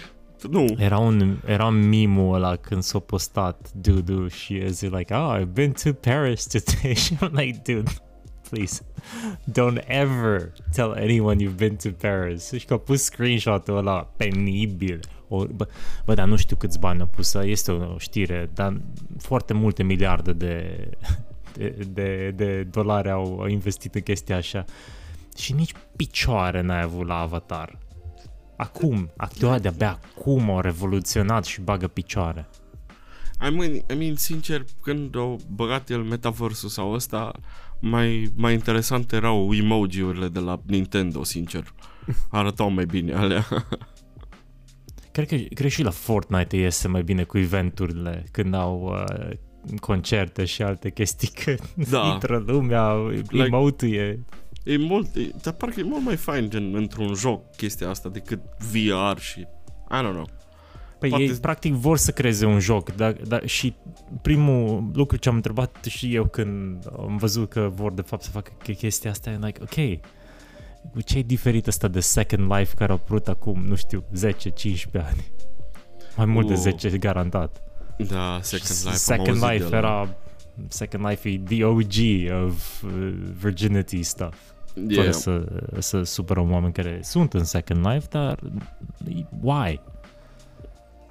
[0.51, 0.65] nu.
[0.79, 5.53] Era un era mimul ăla când s-a postat dude și e zi like, oh, I've
[5.53, 6.95] been to Paris today.
[7.05, 7.91] Și I'm like, dude,
[8.51, 8.83] please,
[9.51, 12.53] don't ever tell anyone you've been to Paris.
[12.53, 15.01] Și că a pus screenshot-ul ăla penibil.
[15.29, 15.69] O, bă,
[16.05, 18.81] bă, dar nu știu câți bani a pus, este o știre, dar
[19.19, 20.89] foarte multe miliarde de,
[21.55, 24.65] de, de, de dolari au, au investit în chestia așa.
[25.37, 27.79] Și nici picioare n-ai avut la Avatar.
[28.63, 32.49] Acum, actua de-abia acum au revoluționat și bagă picioare.
[33.49, 37.33] I mean, I mean, sincer, când au băgat el metaversul sau ăsta,
[37.81, 41.75] mai, mai interesant erau emoji-urile de la Nintendo, sincer.
[42.31, 43.47] arătau mai bine alea.
[45.13, 49.37] Cred că, cred și la Fortnite iese mai bine cu eventurile când au uh,
[49.81, 51.55] concerte și alte chestii că
[51.91, 52.07] Da.
[52.13, 52.95] intră lumea,
[53.29, 54.19] like, emote e
[54.65, 58.41] E mult, e, dar parcă e mult mai fain gen într-un joc chestia asta decât
[58.73, 59.45] VR și I
[60.05, 60.29] don't know.
[60.99, 63.75] Păi Poate- ei practic vor să creeze un joc dar, dar, și
[64.23, 68.31] primul lucru ce am întrebat și eu când am văzut că vor de fapt să
[68.31, 70.01] facă ch- chestia asta e like, ok,
[71.05, 74.27] ce e diferit asta de Second Life care a apărut acum, nu știu, 10-15
[74.93, 75.31] ani?
[76.17, 76.59] Mai mult de Uh.
[76.59, 77.63] 10 garantat.
[78.09, 78.89] Da, Second Life.
[78.89, 79.77] am Second auzit Life de ăla.
[79.77, 80.17] era
[80.69, 81.95] Second Life e the OG
[82.47, 84.37] of uh, virginity stuff.
[84.75, 85.13] Fără Yeah.
[85.13, 88.39] să, să supărăm oameni care sunt în Second Life, dar
[89.41, 89.81] why?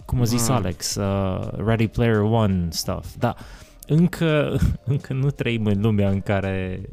[0.05, 0.57] Cum a zis Wow.
[0.57, 3.15] Alex, uh, Ready Player One stuff.
[3.17, 3.35] Da,
[3.87, 6.89] încă, încă nu trăim în lumea în care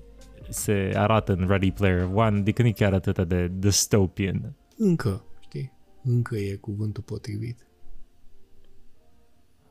[0.49, 4.55] se arată în Ready Player One, adică nu e chiar atât de dystopian.
[4.77, 5.73] Încă, știi?
[6.03, 7.67] Încă e cuvântul potrivit.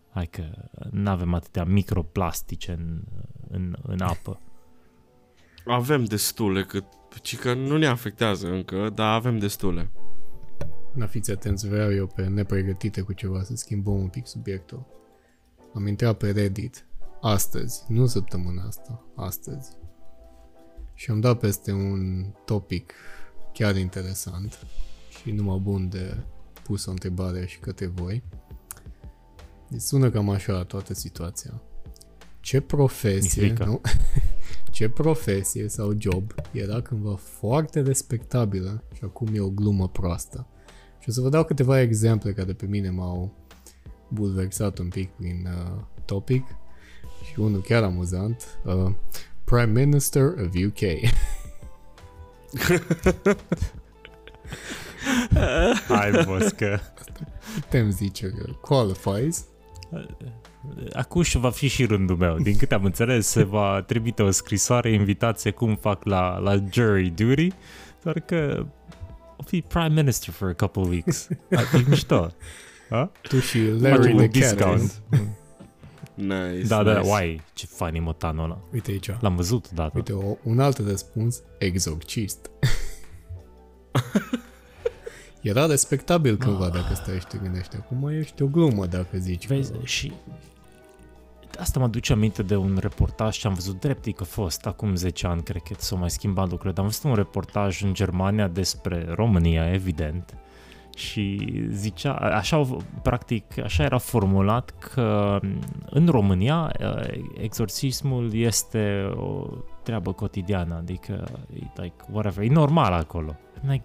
[0.09, 0.43] Hai că
[0.91, 3.01] nu avem atâtea microplastice în,
[3.49, 4.39] în, în apă.
[5.67, 6.85] Avem destule, cât,
[7.21, 9.91] ci că nu ne afectează încă, dar avem destule.
[10.93, 14.85] Na, fiți atenți, vreau eu pe nepregătite cu ceva să schimbăm un pic subiectul.
[15.73, 16.85] Am intrat pe Reddit
[17.21, 19.69] astăzi, nu săptămâna asta, astăzi.
[20.93, 22.93] Și am dat peste un topic
[23.53, 24.65] chiar interesant
[25.09, 26.17] și numai bun de
[26.63, 28.23] pus o întrebare și către voi.
[29.67, 31.61] Deci sună cam așa toată situația.
[32.39, 33.65] Ce profesie, Mi-e frică.
[33.69, 33.81] nu?
[34.77, 40.47] Ce profesie sau job era cândva foarte respectabilă și acum e o glumă proastă?
[40.99, 43.33] Și o să vă dau câteva exemple care pe mine m-au
[44.07, 46.45] bulversat un pic prin uh, topic
[47.23, 48.59] și unul chiar amuzant.
[48.65, 48.91] Uh,
[49.43, 50.79] Prime Minister of UK.
[55.87, 56.79] Hai, boss, că
[57.53, 59.45] Putem zice că qualifies.
[60.93, 62.37] Acuș va fi și rândul meu.
[62.37, 67.09] Din câte am înțeles, se va trimite o scrisoare, invitație cum fac la, la jury
[67.09, 67.47] duty,
[68.03, 68.65] doar că
[69.37, 71.27] o fi prime minister for a couple weeks.
[71.51, 72.31] Ar fi mișto.
[72.89, 73.11] Ha?
[73.21, 74.31] Tu și Facem Larry un the Cat.
[74.31, 75.01] discount.
[76.13, 77.09] Nice, Da, da, nice.
[77.09, 78.59] uai, ce fain e motanul ăla.
[78.73, 79.09] Uite aici.
[79.19, 79.91] L-am văzut odată.
[79.95, 81.41] Uite, o, un alt răspuns.
[81.59, 82.49] Exorcist.
[85.47, 87.75] Era respectabil cândva dacă stai și te gândești.
[87.75, 89.47] Acum ești o glumă dacă zici.
[89.47, 90.11] Vezi, că- și
[91.59, 94.95] asta mă duce aminte de un reportaj ce am văzut drept că a fost acum
[94.95, 98.47] 10 ani, cred că s-au mai schimbat lucrurile, dar am văzut un reportaj în Germania
[98.47, 100.37] despre România, evident,
[100.95, 105.39] și zicea, așa, au- practic, așa era formulat că
[105.89, 109.47] în România eh, exorcismul este o
[109.83, 113.35] treabă cotidiană, adică, e like, whatever, e normal acolo.
[113.57, 113.83] I'm like,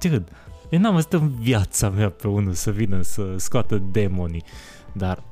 [0.00, 0.24] dude,
[0.70, 4.44] eu n-am văzut în viața mea pe unul să vină să scoată demonii,
[4.92, 5.22] dar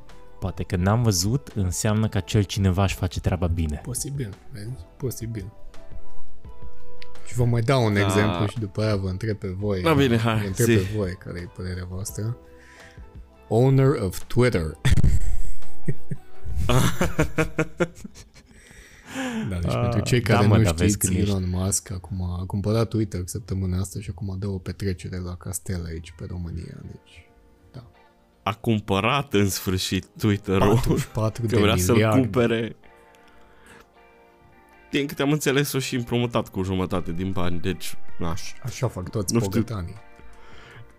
[0.40, 3.80] poate că n-am văzut înseamnă că acel cineva își face treaba bine.
[3.84, 4.70] Posibil, vezi?
[4.96, 5.52] Posibil.
[7.26, 8.00] Și vă mai dau un Da.
[8.00, 9.82] exemplu și după aia vă întreb pe voi.
[9.82, 10.74] Da, bine, hai, Vă întreb zi.
[10.76, 12.36] pe voi care e părerea voastră.
[13.48, 14.64] Owner of Twitter.
[19.48, 21.90] da, deci Ah, pentru cei da, care mă, nu dar vezi știți, când Elon Musk
[21.90, 26.24] acum a cumpărat Twitter săptămâna asta și acum dă o petrecere la castel aici pe
[26.28, 26.78] România.
[26.86, 27.26] Deci
[28.42, 30.78] A cumpărat în sfârșit Twitter-ul.
[30.80, 32.20] 44 Că de vrea să-l miliarde.
[32.20, 32.76] cumpere.
[34.90, 38.34] Din câte am înțeles-o și împrumutat cu jumătate din bani, deci, na.
[38.62, 39.64] Așa fac toți Nu știu.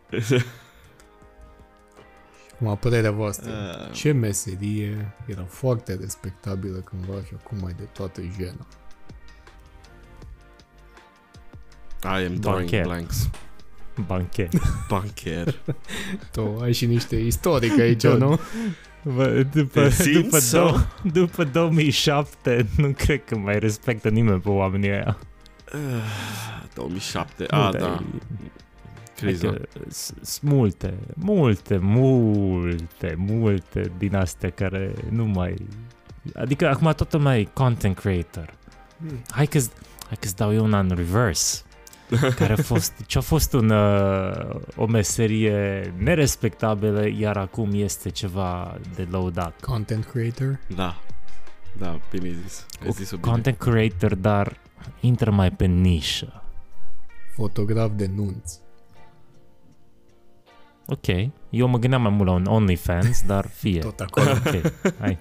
[2.63, 2.69] bogătanii.
[2.69, 3.91] Acum, părerea voastră, Ah.
[3.91, 8.65] ce meserie era foarte respectabilă cândva și acum mai de toată jena?
[12.03, 12.83] I am drawing Bancher.
[12.85, 13.29] blanks.
[14.07, 14.49] Banche.
[14.89, 15.61] Bancher.
[16.31, 18.13] Tu ai și niște istoric aici, Da.
[18.13, 18.39] nu?
[19.03, 20.69] Bă, după, Te simți după, sau?
[20.69, 25.17] dou- după 2007 nu cred că mai respectă nimeni pe oamenii ăia.
[26.75, 27.45] 2007.
[27.51, 28.03] Nu, A, dar da.
[29.23, 29.47] E- Criza.
[29.47, 29.67] Adică
[30.21, 35.55] sunt multe, multe, multe, multe din astea care nu mai...
[36.35, 38.53] Adică acum toată lumea e content creator.
[39.29, 39.59] Hai că
[40.05, 41.61] hai că-ți dau eu una în reverse.
[42.35, 48.77] Care a fost, ce a fost un, uh, o meserie nerespectabilă, iar acum este ceva
[48.95, 49.59] de lăudat.
[49.61, 50.59] Content creator?
[50.75, 51.01] Da.
[51.77, 52.65] Da, bine zis.
[52.83, 53.31] Ai zis-o bine.
[53.31, 54.57] Content creator, dar
[54.99, 56.43] intră mai pe nișă.
[57.35, 58.59] Fotograf de nunți.
[60.85, 61.07] Ok,
[61.49, 63.79] eu mă gândeam mai mult la un OnlyFans, dar fie.
[63.79, 64.29] Tot acolo.
[64.31, 65.17] Ok, hai.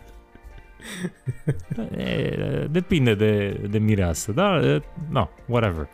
[1.96, 5.88] E, depinde de, de mireasă, dar, e, no, whatever.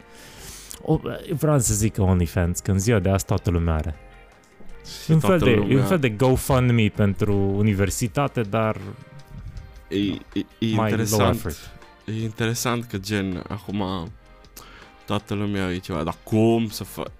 [0.83, 1.00] O,
[1.31, 3.94] vreau să zic că OnlyFans, că în ziua de azi toată lumea are.
[5.04, 8.76] Și Un fel, toată de, lumea- un fel de GoFundMe pentru universitate, dar
[9.88, 10.16] E, e,
[10.59, 11.35] e mai low interesant.
[11.35, 11.57] effort.
[12.04, 14.09] E interesant că gen, acum
[15.07, 17.11] toată lumea e ceva, dar cum să fac...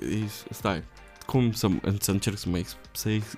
[0.00, 0.82] E- Stai,
[1.30, 2.58] cum să, să încerc să mă...
[2.58, 3.34] Ex, să ex,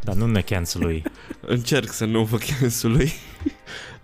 [0.00, 1.02] Dar nu ne cancel
[1.40, 2.92] încerc să nu vă cancel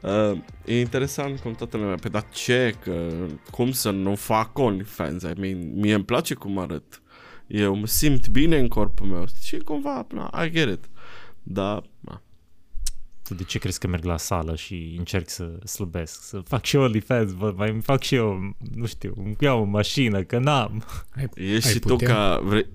[0.01, 3.09] uh, E interesant cum toată lumea, pe dar ce, că,
[3.51, 5.23] cum să nu fac OnlyFans?
[5.23, 7.03] I mean, mie îmi place cum arăt.
[7.47, 10.85] Eu mă simt bine în corpul meu și cumva, na, I get it.
[11.43, 12.23] Dar, na,
[13.23, 16.23] Tu de ce crezi că merg la sală și încerc să slăbesc?
[16.23, 19.61] Să fac și eu OnlyFans, bă, mai îmi fac și eu, nu știu, îmi iau
[19.61, 20.85] o mașină, că n-am.
[21.17, 22.09] Ai, Ești ai și tu putea?
[22.09, 22.41] ca...
[22.45, 22.67] Vrei,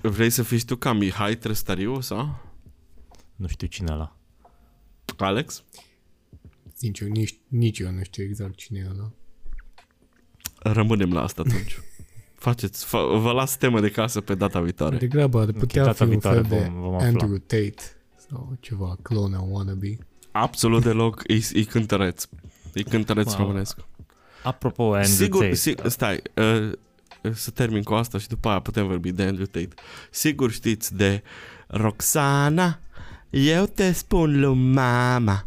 [0.00, 2.36] vrei să fii și tu ca Mihai Trăstariu sau?
[3.36, 4.16] Nu știu cine e ăla.
[5.18, 5.64] Alex?
[6.74, 9.12] Sincer, nici, nici eu nu știu exact cine e ăla.
[10.72, 11.78] Rămânem la asta atunci.
[12.34, 14.96] Faceți, fa- vă las temă de casă pe data viitoare.
[14.96, 17.06] Degrabă ar Ok, putea data fi un viitoare fel de vom- vom afla.
[17.06, 17.74] Andrew Tate
[18.32, 19.98] sau ceva, clone wannabe.
[20.30, 22.28] Absolut deloc, e, e cântăreț.
[22.74, 23.36] E cântăreț Wow.
[23.46, 23.78] românesc.
[24.42, 26.72] Apropo, Andrew Sigur, Tate, si, stai, uh,
[27.32, 29.68] să termin cu asta și după aia putem vorbi de Andrew Tate.
[30.10, 31.22] Sigur știți de
[31.66, 32.78] Roxana,
[33.30, 35.46] eu te spun lui mama.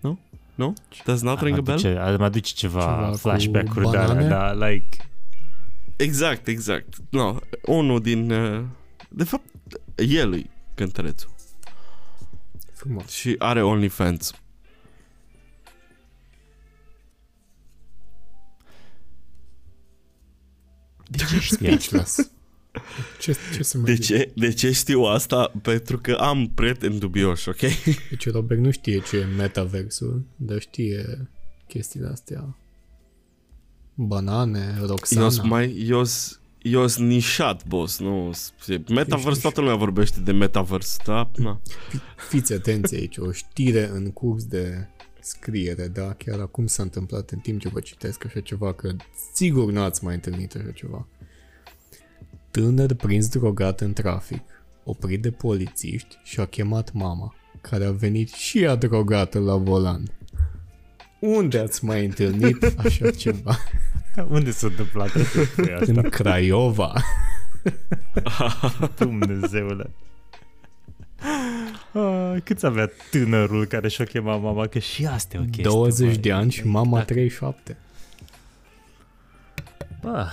[0.00, 0.18] Nu?
[0.54, 0.74] Nu?
[1.04, 1.78] Does not ring a bell?
[1.78, 4.28] aduce, mă aduce ceva, Ceva cu flashback-uri de alea, banane?
[4.28, 4.96] dar like,
[5.96, 6.94] Exact, exact.
[7.10, 7.36] No,
[7.66, 8.30] unul din...
[8.30, 8.62] Uh,
[9.08, 9.44] de fapt,
[9.96, 11.30] el e cântărețul.
[12.84, 13.10] Frumos.
[13.10, 14.32] Și are OnlyFans.
[21.10, 21.78] de ce știa?
[21.78, 22.30] Speechless.
[23.20, 24.04] Ce, ce să mai De zic?
[24.04, 24.32] ce?
[24.34, 25.52] De ce știu asta?
[25.62, 27.60] Pentru că am prieteni dubioși, ok?
[28.10, 31.28] Deci Robert nu știe ce e metaversul, dar știe
[31.68, 32.56] chestiile astea.
[33.94, 35.22] Banane, Roxana.
[35.24, 35.84] Eu sunt mai...
[35.88, 38.30] Eu sunt eu sunt nișat, boss, nu...
[38.88, 41.30] Metaverse, Ești toată lumea vorbește de metaverse, da?
[41.36, 41.60] Na.
[42.28, 44.88] Fiți atenți aici, o știre în curs de
[45.20, 46.12] scriere, da?
[46.12, 48.96] Chiar acum s-a întâmplat în timp ce vă citesc așa ceva, că
[49.34, 51.06] sigur nu ați mai întâlnit așa ceva.
[52.50, 54.42] Tânăr prins drogat în trafic,
[54.84, 60.02] oprit de polițiști și a chemat mama, care a venit și ea drogată la volan.
[61.20, 63.56] Unde ați mai întâlnit așa ceva?
[64.28, 65.92] Unde s-a întâmplat chestia asta?
[65.94, 66.92] În Craiova.
[68.98, 69.90] Dumnezeule.
[71.92, 74.66] Ah, câți avea tânărul care și-o chema mama?
[74.66, 75.62] Că și asta e o chestie.
[75.62, 76.16] 20 băi.
[76.16, 77.76] de ani și mama Dacă- 37.
[80.02, 80.26] Bă,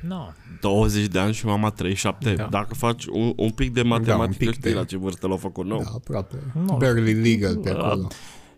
[0.00, 0.32] nu.
[0.60, 2.34] 20 de ani și mama 37.
[2.34, 2.44] Da.
[2.50, 5.66] Dacă faci un, un pic de matematică, pic știi de- la ce vârstă l-a făcut
[5.66, 5.82] nou?
[5.82, 6.34] Da, aproape.
[6.66, 6.76] Nu.
[6.76, 8.08] Barely legal pe acolo.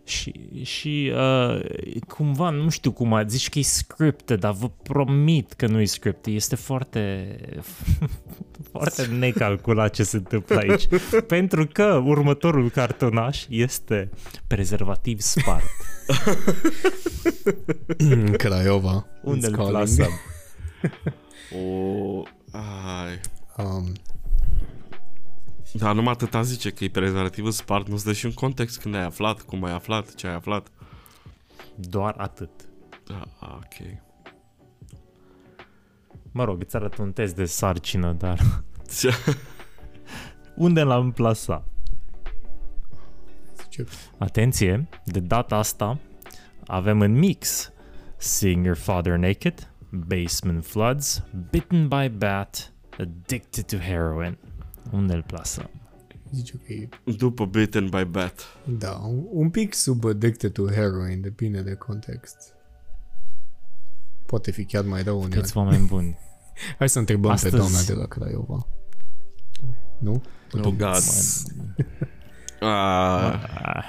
[0.05, 1.59] Și, și uh,
[2.07, 5.85] cumva, nu știu cum a zici că e scripted, dar vă promit că nu e
[5.85, 6.33] scripted.
[6.33, 7.35] Este foarte,
[8.71, 10.87] foarte necalculat ce se întâmplă aici.
[11.27, 14.09] Pentru că următorul cartonaș este
[14.47, 15.63] prezervativ spart.
[17.97, 19.05] În Craiova.
[19.23, 19.75] Unde îl It's calling.
[19.75, 20.11] plasăm?
[21.51, 23.19] O, ai.
[23.57, 23.91] Um,
[25.73, 29.03] Dar numai atâta zice că e prezervativul spart, nu-ți dă și un context când ai
[29.03, 30.67] aflat, cum ai aflat, ce ai aflat.
[31.75, 32.49] Doar atât.
[33.07, 34.01] Da, ok.
[36.31, 38.39] Mă rog, îți arăt un test de sarcină, dar
[40.55, 41.67] unde l-am plasat?
[43.61, 43.85] zice,
[44.17, 45.99] Atenție, de data asta
[46.65, 47.71] avem în mix
[48.17, 54.37] Seeing Your Father Naked, Basement Floods, Bitten by Bat, Addicted to Heroin.
[54.93, 55.69] Unde îl plasăm?
[56.31, 58.41] zice că e, După Bitten by Bat.
[58.77, 62.37] da, un, un pic sub addicted to heroin, depinde de context.
[64.25, 65.35] Poate fi chiar mai rău uneori.
[65.35, 66.17] Câți oameni buni.
[66.79, 68.67] Hai să întrebăm Astăzi- pe doamna de la Craiova.
[69.99, 70.21] Nu?
[70.53, 71.01] Oh, God.
[72.59, 73.83] Ah, Ah,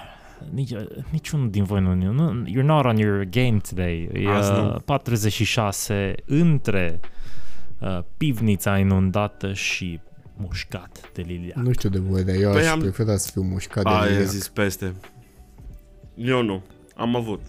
[0.53, 0.73] nici,
[1.11, 4.09] niciunul din voi nu, nu, you're not on your game today.
[4.13, 4.75] E Azi nu.
[4.75, 7.01] uh, 46 între
[7.81, 10.01] uh, pivnița inundată și
[10.37, 11.55] mușcat de lilia.
[11.63, 14.09] Nu știu de voi, dar eu Păi aș am- prefera să fiu mușcat de ai
[14.11, 14.27] liliac.
[14.29, 14.95] zis peste.
[16.15, 16.63] Eu nu.
[16.97, 17.41] Am avut.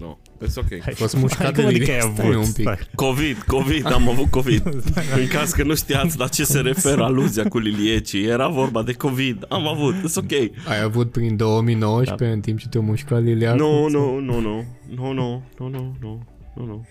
[0.00, 0.18] Nu.
[0.44, 0.86] It's ok.
[0.86, 2.12] A fost mușcat de Cum adică ai liliac?
[2.14, 2.36] Stai avut?
[2.44, 2.60] un pic.
[2.62, 2.78] Stai.
[2.94, 4.66] COVID, COVID, am avut COVID.
[5.18, 8.92] În caz că nu știați la ce se referă aluzia cu liliecii, era vorba de
[8.92, 9.44] COVID.
[9.48, 10.32] Am avut, it's ok.
[10.68, 12.30] Ai avut prin 2019 Da.
[12.30, 13.56] în timp ce te-a mușcat liliac?
[13.56, 14.64] Nu, nu, nu, nu.
[14.94, 16.22] Nu, nu, nu, nu, nu.
[16.54, 16.86] Nu, nu.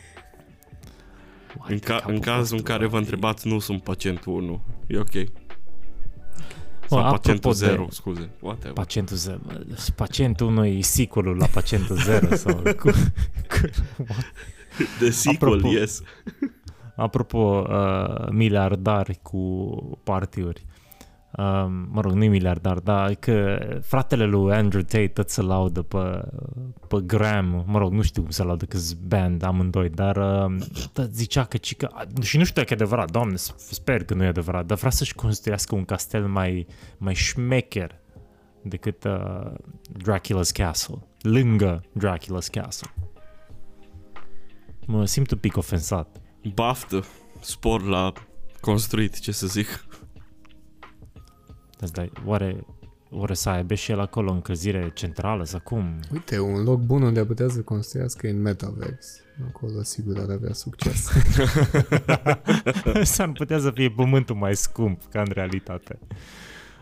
[1.67, 4.61] În, ca- în cazul în care vă întrebați, nu sunt pacientul 1.
[4.87, 5.11] E ok.
[6.89, 8.29] Sau apropo pacientul de- 0, scuze.
[8.41, 8.73] Whatever.
[8.73, 9.39] Pacientul 0.
[9.95, 12.89] Pacientul 1 e sequelul la pacientul 0 sau cu,
[13.49, 13.69] cu,
[14.99, 16.01] The sequel, Apropo- yes.
[16.95, 19.39] Apropo, uh, miliardari cu
[20.03, 20.65] partiuri.
[21.31, 26.21] Uh, mă rog, nu miliardar, dar că fratele lui Andrew Tate tot se laudă pe,
[26.87, 30.55] pe Graham, mă rog, nu știu cum se laudă că band amândoi, dar uh,
[30.93, 34.27] tot zicea că, cică, și nu știu dacă e adevărat, doamne, sper că nu e
[34.27, 36.67] adevărat, dar vrea să-și construiască un castel mai,
[36.97, 37.99] mai șmecher
[38.61, 39.51] decât uh,
[39.97, 42.89] Dracula's Castle, lângă Dracula's Castle.
[44.85, 46.21] Mă simt un pic ofensat.
[46.53, 47.03] Baftă,
[47.39, 48.13] spor la
[48.61, 49.86] construit, ce să zic.
[51.79, 52.65] Îți dai, oare,
[53.09, 55.99] oare să aibă și el acolo încălzire centrală sau cum?
[56.11, 59.21] Uite, un loc bun unde ar putea să construiască e în Metaverse.
[59.47, 61.09] Acolo sigur ar avea succes.
[63.13, 65.99] S-ar putea să fie pământul mai scump ca în realitate.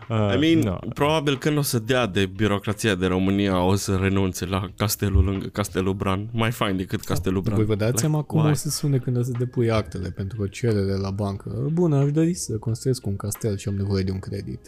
[0.08, 0.76] Uh, I mean, no.
[0.94, 5.46] probabil când o să dea de birocrația de România o să renunțe la castelul lângă
[5.46, 6.28] Castelul Bran.
[6.32, 7.56] Mai fain decât Castelul Bran.
[7.56, 8.50] Voi vă dați seama cum why?
[8.50, 11.68] o să sune când o să depui actele pentru o cerere la bancă.
[11.72, 14.60] Bună, aș dori să construiesc un castel și am nevoie de un credit.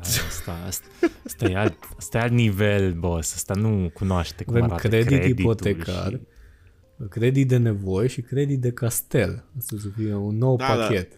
[0.00, 0.86] Asta, asta,
[1.26, 3.34] asta, e alt, asta e alt nivel, boss.
[3.34, 7.08] Asta nu cunoaște cum Avem arată credit creditul ipotecar, Și...
[7.08, 9.44] credit de nevoie și credit de castel.
[9.58, 11.12] Asta să fie un nou Da, pachet.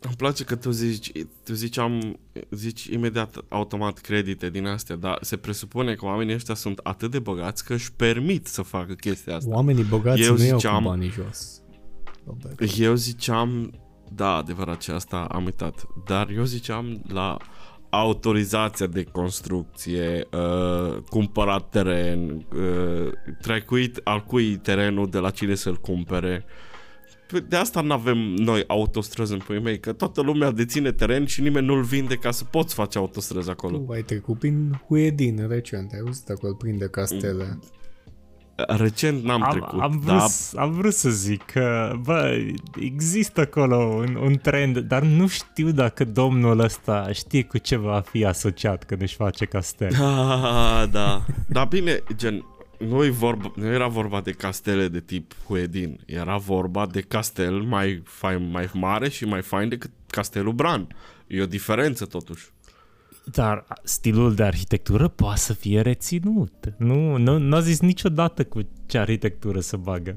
[0.00, 1.12] Îmi place că tu zici,
[1.44, 2.18] tu zici, am,
[2.50, 7.18] zici imediat automat credite din astea, dar se presupune că oamenii ăștia sunt atât de
[7.18, 9.50] bogați că își permit să facă chestia asta.
[9.54, 11.62] Oamenii bogați Eu nu iau ziceam- cu banii jos.
[12.26, 12.78] Robert.
[12.78, 13.72] Eu ziceam,
[14.14, 17.36] da, adevărat ce asta am uitat, dar eu ziceam la
[17.90, 25.76] autorizația de construcție, uh, cumpărat teren, uh, trecuit al cui terenul, de la cine să-l
[25.76, 26.44] cumpere.
[27.28, 31.26] Păi De asta nu avem noi autostrăzi în puii mei, că toată lumea deține teren
[31.26, 33.78] și nimeni nu-l vinde ca să poți face autostrăzi acolo.
[33.78, 37.58] Tu ai trecut prin Huedin recent, ai auzit acolo plin de castele.
[38.66, 42.36] Recent n-am Am, trecut, am, vrut, dar am vrut să zic că, bă,
[42.80, 48.00] există acolo un, un trend, dar nu știu dacă domnul ăsta știe cu ce va
[48.00, 49.90] fi asociat când își face castel.
[49.98, 51.24] Da, da.
[51.46, 52.44] Dar bine, gen,
[52.78, 56.00] nu, e vorba, nu era vorba de castele de tip Huedin.
[56.06, 60.96] Era vorba de castel mai, fain, mai mare și mai fain decât castelul Bran.
[61.26, 62.46] E o diferență totuși.
[63.32, 66.74] Dar stilul de arhitectură poate să fie reținut.
[66.76, 70.16] Nu, nu, nu a zis niciodată cu ce arhitectură să bagă.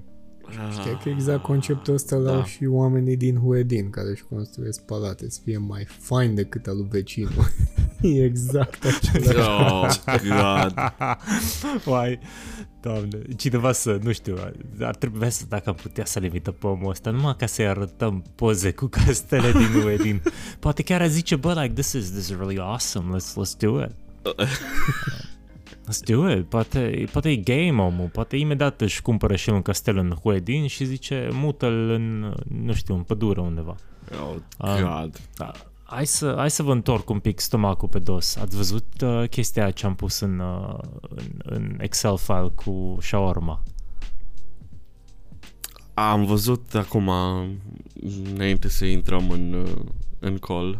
[0.72, 2.43] Știi că exact conceptul ăsta l-au Da.
[2.43, 6.88] și oamenii din Huedin care își construiesc palate să fie mai fain decât al lui
[6.89, 7.32] vecinul.
[8.02, 9.38] E exact același.
[9.38, 9.89] Oh,
[10.28, 10.74] God.
[11.86, 12.20] Uai,
[12.82, 14.36] doamne, cineva să, nu știu,
[14.82, 18.24] ar trebui să, dacă am putea să-l invităm pe omul ăsta, numai ca să-i arătăm
[18.36, 20.22] poze cu castele din Uedin.
[20.60, 23.80] Poate chiar ar zice, bă, like, this is, this is really awesome, let's, let's do
[23.84, 23.91] it.
[25.88, 26.49] Let's do it.
[26.49, 30.68] Poate, poate e game omul, poate imediat își cumpără și el un castel în Huedin
[30.68, 32.34] și zice, mută-l în,
[32.64, 33.76] nu știu, în pădure undeva.
[34.12, 34.82] Oh, Ah.
[34.82, 35.20] God.
[35.36, 35.52] Da.
[35.92, 38.36] Hai să, hai să vă întorc un pic stomacul pe dos.
[38.36, 43.64] Ați văzut uh, chestia ce am pus în, uh, în, în Excel file cu shawarma?
[45.94, 47.12] Am văzut acum,
[48.34, 49.84] înainte să intrăm în, uh,
[50.20, 50.80] în call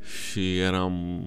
[0.00, 1.22] și eram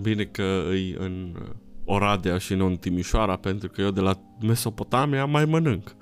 [0.00, 1.48] bine că îi în uh,
[1.84, 5.96] Oradea și nu în Timișoara, pentru că eu de la Mesopotamia mai mănânc.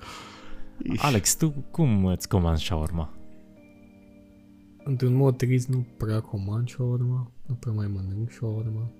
[0.97, 3.16] Alex, tu cum îți comanzi shawarma?
[4.87, 8.91] Într-un mod trist nu prea comand shawarma, nu prea mai mănânc shawarma.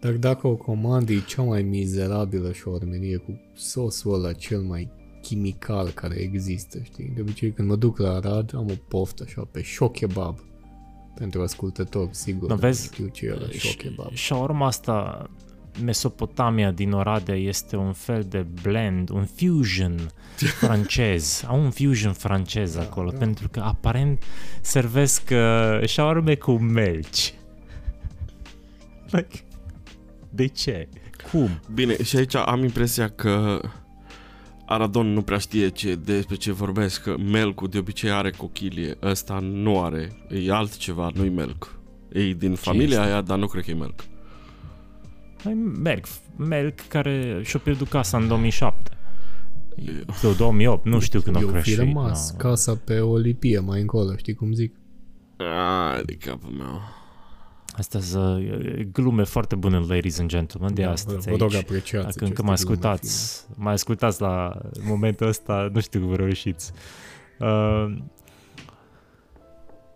[0.00, 4.90] Dar dacă o comand e cea mai mizerabilă shawarmerie cu sosul ăla cel mai
[5.22, 7.12] chimical care există, știi?
[7.14, 10.38] De obicei când mă duc la Arad am o poftă așa pe show kebab.
[11.14, 12.48] Pentru ascultători, sigur.
[12.48, 12.84] Nu, vezi?
[12.84, 14.14] Știu ce e ăla show kebab.
[14.14, 15.26] Shawarma asta,
[15.84, 20.10] Mesopotamia din Oradea este un fel de blend, un fusion
[20.60, 21.44] francez.
[21.46, 23.18] Au un fusion francez Da, acolo, da.
[23.18, 24.22] pentru că aparent
[24.60, 27.34] servesc uh, shawarme cu melci.
[29.10, 29.38] Like,
[30.30, 30.88] de ce?
[31.30, 31.60] Cum?
[31.74, 33.60] Bine, și aici am impresia că
[34.70, 39.38] Aradon nu prea știe ce, despre ce vorbesc, că melcul de obicei are cochilie, ăsta
[39.38, 41.78] nu are, e altceva, nu-i melc.
[42.12, 43.10] E din familia este?
[43.10, 44.04] aia, dar nu cred că e melc.
[45.44, 46.04] Mai merg,
[46.36, 48.90] merg care și-a pierdut casa în 2007.
[50.14, 51.76] Sau 2008, nu știu când a Eu fi crășit.
[51.76, 52.36] rămas no.
[52.36, 54.74] casa pe o lipie mai încolo, știi cum zic?
[55.36, 56.80] A, de capul meu.
[57.76, 61.54] Astea sunt uh, glume foarte bune, ladies and gentlemen, de Da, astăzi vă, vă rog
[61.54, 61.62] aici.
[61.62, 66.14] apreciați Dacă încă aceste mă glume ascultați, mai ascultați la momentul ăsta, nu știu cum
[66.14, 66.72] reușiți.
[67.38, 67.96] Uh,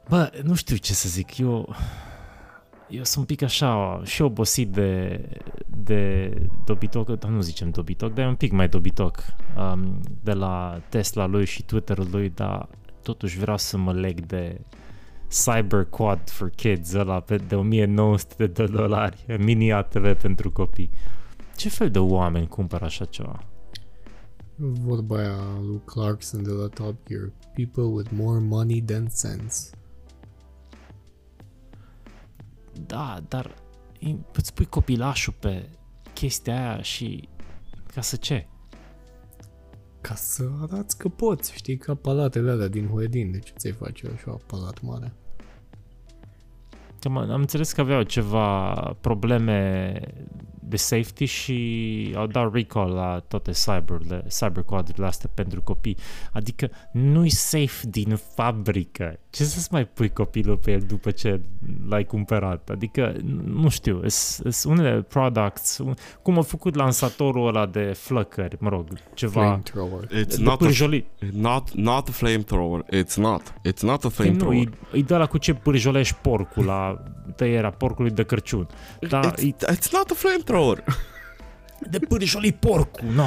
[0.09, 1.75] bă, nu știu ce să zic, eu,
[2.89, 5.21] eu sunt un pic așa și obosit de,
[5.67, 6.33] de
[6.65, 9.19] dobitoc, dar nu zicem dobitoc, dar e un pic mai dobitoc
[9.57, 12.69] um, de la Tesla lui și Twitter-ul lui, dar
[13.03, 14.61] totuși vreau să mă leg de
[15.29, 20.91] Cyber Quad for Kids, ăla pe de 1900 de dolari, mini ATV pentru copii.
[21.57, 23.45] Ce fel de oameni cumpără așa ceva?
[24.57, 27.33] Vorba aia lui Clarkson de la Top Gear.
[27.55, 29.71] People with more money than sense.
[32.81, 33.55] Da, dar
[33.99, 35.69] i- îți pui copilașul pe
[36.13, 37.29] chestia aia și
[37.95, 38.47] ca să ce?
[40.01, 43.31] Ca să arăți că poți, știi, ca palatele alea din Huedin.
[43.31, 45.13] De ce ți-ai face așa palat mare?
[47.01, 49.93] Că am, am înțeles că aveau ceva probleme
[50.69, 55.97] de safety și au dat recall la toate cyberle, cyberquadurile astea pentru copii.
[56.33, 59.19] Adică nu-i safe din fabrică.
[59.31, 61.41] Ce să-ți mai pui copilul pe el după ce
[61.89, 62.69] l-ai cumpărat?
[62.71, 65.81] Adică, nu știu, sunt unele products,
[66.23, 70.05] cum a făcut lansatorul ăla de flăcări, mă rog, ceva Flamethrower.
[70.07, 71.07] It's de not a, pârjolit.
[71.33, 72.85] not, not a flamethrower.
[72.85, 73.55] It's not.
[73.69, 74.69] It's not a Păi nu, flamethrower.
[74.93, 77.03] e, e de la cu ce pârjolești porcul la
[77.37, 78.67] tăierea porcului de Crăciun.
[79.09, 80.53] Da, it's, e it's not a flamethrower.
[81.91, 83.25] De pârjoli porcul, no.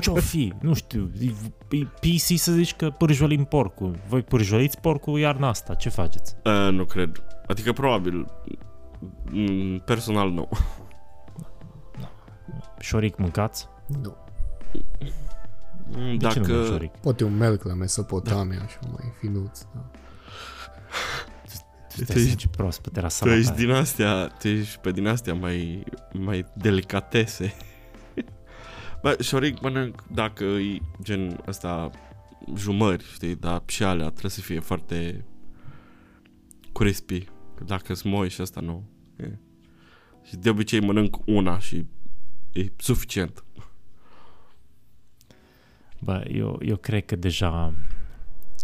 [0.00, 0.52] Ce-o fi?
[0.60, 1.32] Nu știu, e,
[1.76, 3.96] e PC să zici că pârjolim porcul.
[4.08, 6.36] Voi pârjoliți porcul iarna asta, ce faceți?
[6.44, 7.22] Uh, nu cred.
[7.46, 8.26] Adică probabil.
[9.30, 10.48] mm, Personal nu.
[12.78, 13.68] Șoric mâncați?
[14.02, 14.16] Nu.
[15.96, 16.90] Mm, De ce nu mânci Dacă, șoric?
[16.92, 19.60] Poate un melc la Mesopotamia, așa mai finuț.
[19.74, 19.90] Da.
[21.94, 23.56] Tu Tu te ești- simți prost pe tu terasa ești ta.
[23.56, 27.54] din astea, tu ești pe din astea mai, mai delicatese.
[29.02, 31.90] Bă, șoric mănânc dacă e gen ăsta
[32.56, 35.24] jumări, știi, dar și alea trebuie să fie foarte
[36.72, 37.20] crispy.
[37.54, 38.88] Că dacă sunt moi și asta nu.
[39.16, 39.38] E.
[40.24, 41.86] Și de obicei mănânc una și
[42.52, 43.44] e suficient.
[46.00, 47.74] Bă, eu, eu cred că deja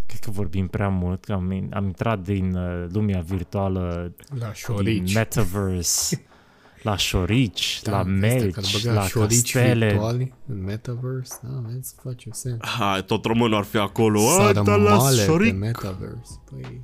[0.08, 4.52] cred că vorbim prea mult, că am, am intrat din uh, lumea virtuală, La din
[4.54, 5.14] șorici.
[5.14, 6.26] metaverse,
[6.82, 9.88] la șorici, Da, la ăsta melci, care băga la șorici castele.
[9.88, 11.38] virtuali în metaverse.
[11.42, 12.58] Da, vezi, face sens.
[12.64, 14.20] Ha, tot românul ar fi acolo.
[14.28, 15.56] A, da, la Sarmale pe șoric.
[15.58, 16.40] metaverse.
[16.50, 16.82] Păi,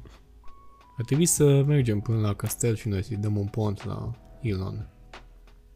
[0.98, 4.10] ar trebui să mergem până la castel și noi să-i dăm un pont la
[4.40, 4.88] Elon.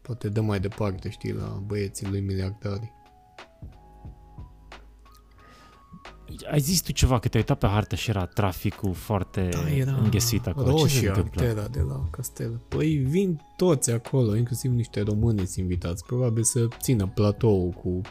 [0.01, 2.91] Poate dăm mai departe, știi, la băieții lui miliardari.
[6.51, 9.49] Ai zis tu ceva, că te-ai uitat pe hartă și era traficul foarte
[10.01, 10.71] înghesuit acolo.
[10.71, 11.41] Ce se roșia întâmplă?
[11.41, 12.61] antera de la castel.
[12.67, 16.05] Păi vin toți acolo, inclusiv niște români sunt invitați.
[16.05, 18.01] Probabil să țină platou cu,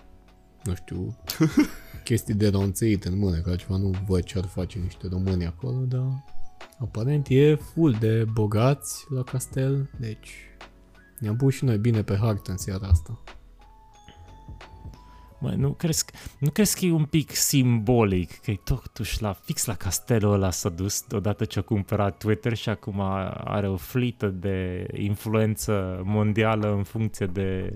[0.65, 1.17] nu știu,
[2.05, 5.79] chestii de ronțăit în mână, că altceva nu văd ce ar face niște români acolo,
[5.79, 6.25] dar
[6.79, 10.31] aparent e full de bogați la castel, deci
[11.19, 13.23] ne-am pus și noi bine pe hartă în seara asta.
[15.41, 19.33] Mă, nu crezi, că- nu crezi că e un pic simbolic că e totuși la,
[19.33, 23.01] fix la castelul ăla s-a dus odată ce a cumpărat Twitter și acum
[23.45, 27.73] are o flită de influență mondială în funcție de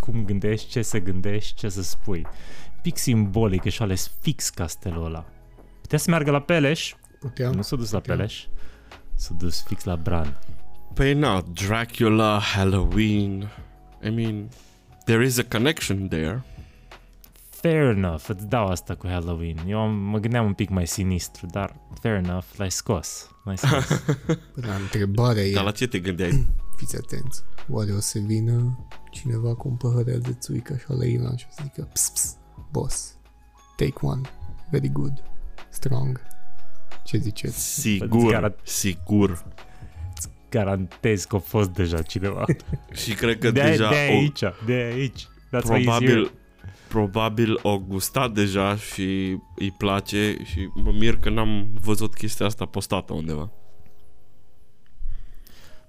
[0.00, 2.26] cum gândești, ce să gândești, ce să spui.
[2.82, 5.24] Pic simbolic că și-a ales fix castelul ăla.
[5.80, 7.52] Putea să meargă la Peleș, Puteam?
[7.52, 8.16] nu s-a dus la puteam.
[8.16, 8.44] Peleș,
[9.14, 10.38] s-a dus fix la Bran.
[10.94, 13.48] Păi na, Dracula, Halloween.
[14.04, 14.48] I mean,
[15.04, 16.42] there is a connection there.
[17.62, 19.56] Fair enough, îți dau asta cu Halloween.
[19.66, 23.30] Eu am, mă gândeam un pic mai sinistru, dar fair enough, l-ai scos.
[23.44, 23.86] L-ai scos.
[24.26, 26.46] Păi, Dar întrebarea e, Dar la ce te gândeai?
[26.78, 31.36] fiți atenți, oare o să vină cineva cu un păhărel de țuică așa la Ilan
[31.36, 32.36] și o să zică, ps, ps,
[32.70, 33.16] boss,
[33.76, 34.20] take one,
[34.70, 35.22] very good,
[35.68, 36.20] strong.
[37.04, 37.80] Ce ziceți?
[37.80, 39.44] Sigur, Garat- sigur.
[40.50, 42.44] Garantez că a fost deja cineva.
[43.02, 45.26] Și cred că De, deja de o, aici, de aici.
[45.26, 45.82] That's why he's here.
[45.82, 46.32] probabil,
[46.92, 52.64] probabil o gustat deja și îi place și mă mir că n-am văzut chestia asta
[52.64, 53.50] postată undeva.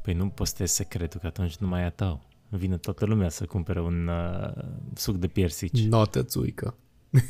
[0.02, 2.22] Păi nu postezi secretul, că atunci nu mai e a tău.
[2.50, 5.80] Vine toată lumea să cumpere un uh, suc de piersici.
[5.82, 6.76] Notă țuică.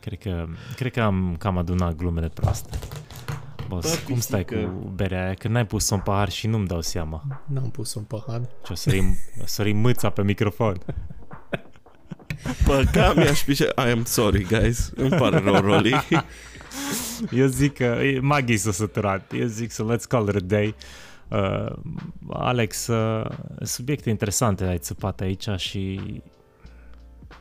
[0.00, 2.78] Cred că, cred că am cam adunat glumele proaste.
[3.68, 4.66] Boss, Bă, cum stai pisică.
[4.66, 5.34] cu berea aia?
[5.34, 7.42] Că n-ai pus-o în pahar și nu-mi dau seama.
[7.46, 8.40] N-am pus un pahar.
[8.64, 10.76] Ce o sărim, o sărim mâța pe microfon.
[12.64, 13.64] Păca mi-aș pișe...
[13.64, 14.92] I am sorry, guys.
[14.96, 15.94] Îmi pare rău, Rolly.
[17.30, 19.32] Eu zic că e, Maggie s-a săturat.
[19.32, 20.74] Eu zic să let's call it a day.
[21.28, 21.72] Uh,
[22.28, 23.30] Alex, uh,
[23.62, 26.00] subiecte interesante ai țăpat aici și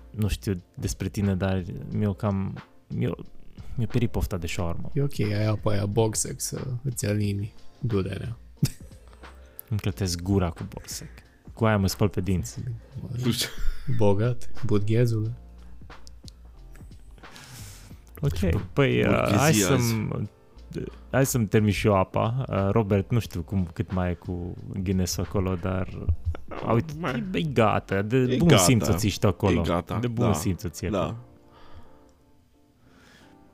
[0.10, 2.64] nu știu despre tine, dar mi-o cam...
[2.88, 3.14] Mi-o,
[3.78, 4.92] mi-o perit pofta de shawarma.
[4.94, 8.38] E ok, ai apa aia boxer să îți alini durerea.
[9.70, 11.08] Îmi clătesc gura cu borsec.
[11.54, 12.60] Cu aia mă spăl pe dinți.
[13.24, 13.50] Nu știu.
[13.98, 15.32] Bogat, burghezul.
[18.22, 20.30] Ok, păi uh, hai burghezii să-mi
[21.12, 22.46] hai să-mi termin și eu apa.
[22.50, 25.88] Uh, Robert, nu știu cum, cât mai e cu Guinness acolo, dar
[26.66, 28.62] uh, uite, Mai- e, e gata, de E bun gata.
[28.62, 29.60] simț o ții și tu acolo.
[29.60, 30.34] E gata, De bun da.
[30.34, 31.02] simț o ții Da.
[31.02, 31.18] acolo.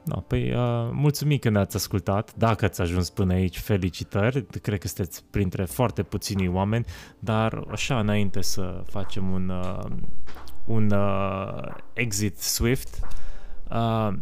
[0.05, 2.35] Da, păi uh, mulțumim că ne-ați ascultat.
[2.35, 4.45] Dacă ați ajuns până aici, felicitări.
[4.45, 6.85] Cred că sunteți printre foarte puțini oameni,
[7.19, 9.91] dar așa înainte să facem un, uh,
[10.65, 12.99] un uh, exit swift,
[13.69, 14.13] uh,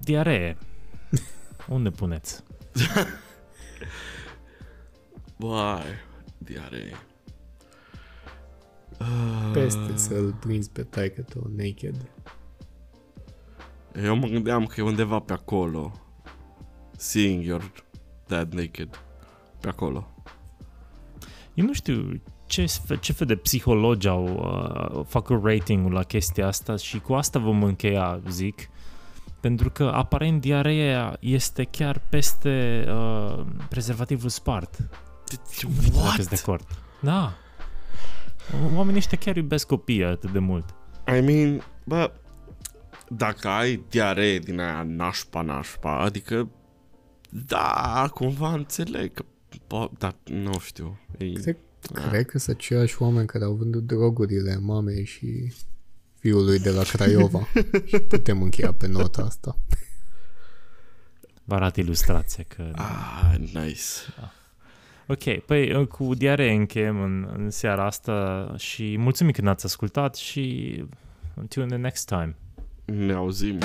[0.00, 0.56] diaree.
[1.68, 2.42] Unde puneți?
[5.36, 5.82] Vai,
[6.38, 6.92] diaree.
[9.00, 12.10] Uh, Peste să-l prinzi pe taică tău naked.
[14.04, 15.92] Eu mă gândeam că e undeva pe acolo.
[16.96, 17.72] Seeing your
[18.26, 19.00] dad naked.
[19.60, 20.10] Pe acolo.
[21.54, 26.46] Eu nu știu ce, sf- ce fel de psihologi au uh, făcut ratingul la chestia
[26.46, 28.68] asta și cu asta vom încheia, zic.
[29.40, 34.78] Pentru că aparent diareea este chiar peste uh, prezervativul spart.
[34.78, 36.66] Nu știu dacă sunt de acord.
[37.00, 37.32] Da.
[38.74, 40.74] Oamenii ăștia chiar iubesc copiii atât de mult.
[41.16, 42.12] I mean, bă,
[43.16, 46.48] dacă ai diaree din aia nașpa, nașpa, adică,
[47.46, 49.24] da, cumva înțeleg că,
[49.66, 50.98] bă, dar nu știu.
[51.18, 51.56] E, Cred,
[51.92, 55.52] cred că sunt aceiași oameni care au vândut drogurile mamei și
[56.18, 57.48] fiului de la Craiova.
[57.88, 59.58] și putem încheia pe nota asta.
[61.44, 62.70] Vă arăt ilustrația că...
[62.74, 63.82] ah, nice.
[65.06, 70.14] Ok, păi uh, cu diaree încheiem în, în seara asta și mulțumim că ne-ați ascultat
[70.14, 70.76] și
[71.34, 72.36] until the next time.
[72.88, 73.60] Ne auzim.